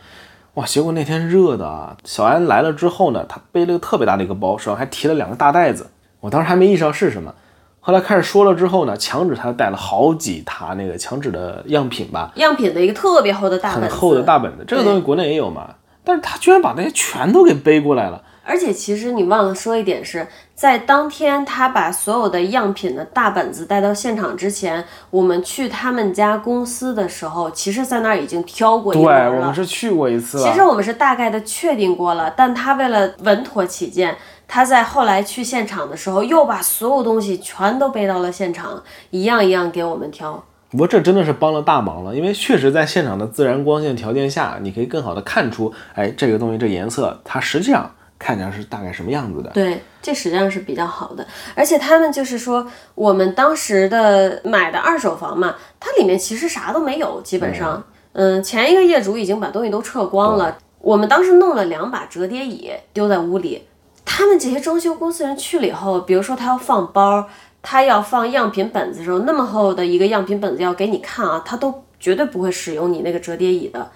[0.54, 5.86] 哇，结果那天热的啊，小安来了之后呢，他背了个特别大的一个包，手上还提了两个大袋子。
[6.20, 7.34] 我当时还没意识到是什么，
[7.78, 18.22] 后来开始说了之后呢，墙纸他带了好几沓那个墙纸的样品吧，样品的一个特别厚的大本子，很厚的大本子，这个东西国内也有嘛，但是他居然把那些全都给背过来了。
[18.46, 29.40] 而且其实你忘了说一点是，在当天他把所有的样品的大本子带到现场之前，我们去他们家公司的时候，其实在那儿已经挑过一对，轮了。
[29.40, 30.38] 我们是去过一次。
[30.38, 34.16] 其实我们是大概的确定过了，但他为了稳妥起见，
[34.46, 38.80] 他在后来去现场的时候，又把所有东西全都背到了现场，
[39.10, 40.44] 一样一样给我们挑。
[40.70, 49.50] 不过这真的是帮了大忙了，因为确实在现场的自然光线条件下，你可以更好的看出，哎，这个东西这颜色它实际上看起来是大概什么样子的。
[49.50, 51.26] 对，这实际上是比较好的。
[51.54, 60.56] 而且他们就是说，我们当时的买的二手房嘛，它里面其实啥都没有，基本上，嗯，前一个业主已经把东西都撤光了。
[60.78, 63.66] 我们当时弄了两把折叠椅丢在屋里，
[64.04, 67.28] 他们这些装修公司人去了以后，比如说他要放包，
[67.60, 73.90] 他要放样品本子的时候，那么厚的一个样品本子要给你看啊，他都绝对不会使用你那个折叠椅的。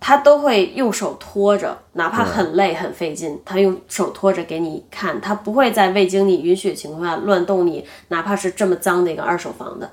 [0.00, 9.90] 他都会用手托着，哪怕很累很费劲，他用手托着给你看，他不会在未经你允许的情况下乱动你，哪怕是这么脏的一个二手房的，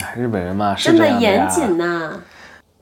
[0.00, 2.18] 哎，日本人嘛是真的严谨呐、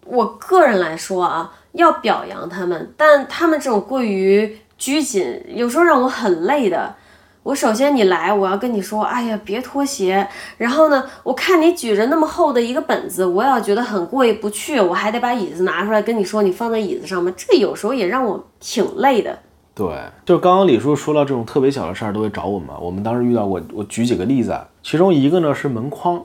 [0.07, 6.95] 我个人来说啊，要表扬他们，但他们这种过于拘谨，有时候让我很累的。
[7.43, 10.29] 我首先你来，我要跟你说，哎呀，别脱鞋。
[10.59, 19.39] 然后呢，我看你举着那么厚的一个本子，我要觉得很过意不去，我还得把椅子拿出来跟你说，你放在椅子上面，这有时候也让我挺累的。
[19.75, 19.89] 对，
[20.27, 22.69] 就是刚刚李叔说到这种特别小的事儿都会找我们。
[22.79, 26.23] 我们当时遇到过，我举几个例子，其中一个呢是门框，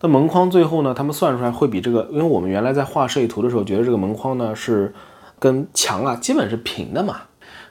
[0.00, 4.94] 那门框最后呢，他们算出来会比这个，因为我们原来在画设计图的时候，觉得这个门框呢是
[5.38, 7.16] 跟墙啊基本是平的嘛，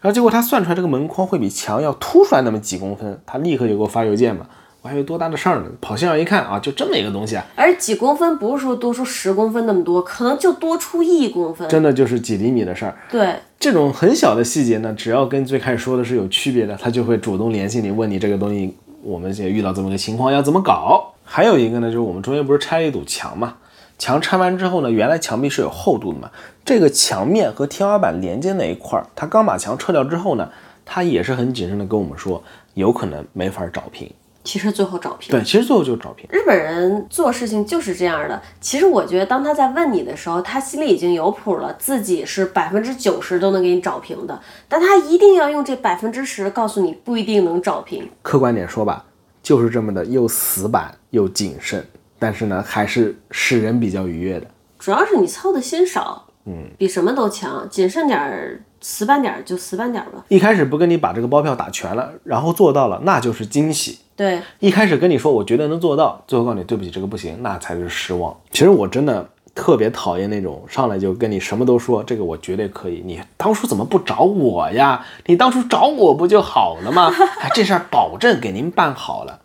[0.06, 4.46] 然后结果他算出来这个门框会比墙要凸出来那么几公分，他立刻就给我发邮件嘛，
[4.84, 11.68] 我还以为多大的事儿呢，跑现场一看啊，就这么一个东西啊，而几公分不是说多出十公分那么多，可能就多出一公分。
[11.68, 12.96] 真的就是几厘米的事儿。
[13.10, 21.14] 对，这种很小的细节呢，只要跟最开始说的是有区别的，他就会主动联系你，问你这个东西我们现在遇到这么个情况要怎么搞。
[21.24, 23.56] 还有一个呢，就是我们中间不是拆了一堵墙嘛，
[23.98, 26.30] 墙拆完之后呢，原来墙壁是有厚度的嘛，
[26.64, 30.50] 这个墙面和天花板连接那一块儿，他刚把墙撤掉之后呢，
[30.84, 32.44] 他也是很谨慎的跟我们说，
[32.74, 34.12] 有可能没法找平。
[34.44, 35.32] 其实最后找平。
[35.32, 36.28] 对，其实最后就是找平。
[36.30, 38.40] 日本人做事情就是这样的。
[38.62, 44.40] 其实我觉得，当他在问你的时候，他心里已经有谱了，自己是百分之九十都能给你找平的，
[44.70, 48.08] 但他一定要用这百分之十告诉你不一定能找平。
[48.22, 49.06] 客观点说吧，
[49.42, 51.84] 就是这么的又死板又谨慎，
[52.20, 54.48] 但是呢，还是使人比较愉悦的。
[54.80, 57.68] 主要是你操的心少，嗯，比什么都强。
[57.70, 60.24] 谨慎点儿，死板点儿就死板点儿吧。
[60.28, 64.00] 一开始不跟你把这个包票打全了，然后做到了，那就是惊喜。
[64.16, 68.36] 对，一开始跟你说我绝对能做到，最后告诉你对不起，这个不行，那才是失望。
[68.52, 75.06] 其实我真的特别讨厌那种上来就跟你什么都说，这个我绝对可以，你当初怎么不找我呀？
[75.26, 77.12] 你当初找我不就好了吗？
[77.40, 79.42] 哎，这事儿保证给您办好了。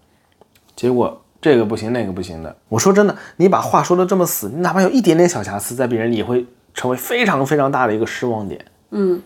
[0.76, 2.54] 结果这个不行，那个不行的。
[2.68, 8.64] 我说真的，你把话说的这么死，你哪怕有一点点小瑕疵，在别人也会成为非常非常大的一个失望点。
[8.90, 9.20] 嗯，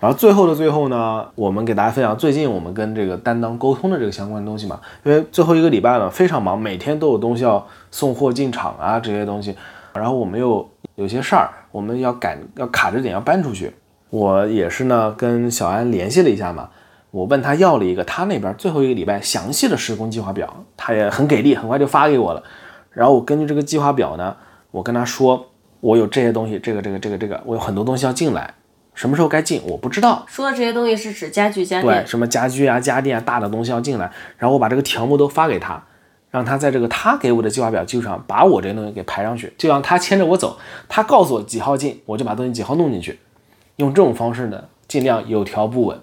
[0.00, 9.54] 然后最后的最后呢，我们给大家分享最近我们跟这个担当沟通的这个相关东西嘛，因为最后一个礼拜呢非常忙，每天都有东西要送货进场啊这些东西，
[9.92, 13.72] 然后我们又有些事儿，我们要赶要卡着点要搬出去。
[14.10, 16.68] 我也是呢跟小安联系了一下嘛，
[17.10, 22.42] 我问他要了一个他那边最后一个礼拜详细的施工计划表，他也很给力，很快就发给我了。
[22.90, 24.36] 然后我根据这个计划表呢，
[24.70, 25.48] 我跟他说
[25.80, 28.54] 我有这些东西，这个这个这个这个，我有很多东西要进来。
[28.92, 32.06] 什么时候该进我不知道，说的这些东西是指家具家，电。
[32.06, 35.82] 什么家具啊、家电啊、大的东西要进来，然后我把这个条目都发给他，
[36.30, 40.58] 让他在这个他给我的计划表基础上，把我这些东西给排上去，就让他牵着我走，
[40.88, 43.18] 他告诉我几号进，我就把东西几号弄进去，
[43.76, 45.98] 用这种方式呢，尽量有条不紊，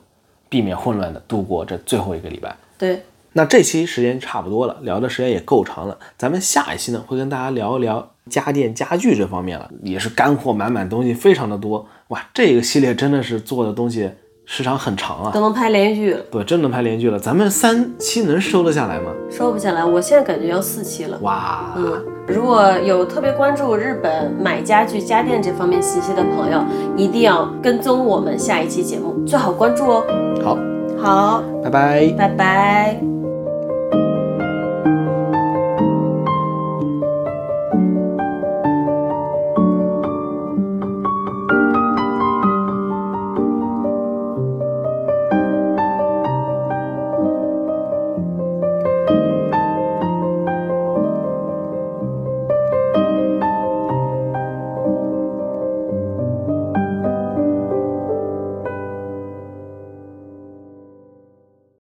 [0.49, 2.55] 避免混乱的度过这最后一个礼拜。
[2.77, 12.29] 对，那这期时间差不多了，聊的时间也够长了，咱们下一期呢会跟大家聊一聊家电家具这方面了，也是干货满满，东西非常的多哇！
[12.33, 14.11] 这个系列真的是做的东西
[14.49, 17.19] 时长很长啊，都能拍连续剧了，对，真能拍连续剧了。
[17.19, 19.11] 咱们三期能收得下来吗？
[19.29, 19.83] 收不下来。
[19.83, 21.17] 我现在感觉要四期了。
[21.21, 26.63] 哇，嗯，如果有特别关注日本买家具家电这方面信息的朋友，
[26.95, 30.03] 一定要跟踪我们下一期节目，最好关注哦。
[30.41, 30.57] 好，
[30.97, 32.07] 好，拜拜。
[32.17, 33.16] 拜拜。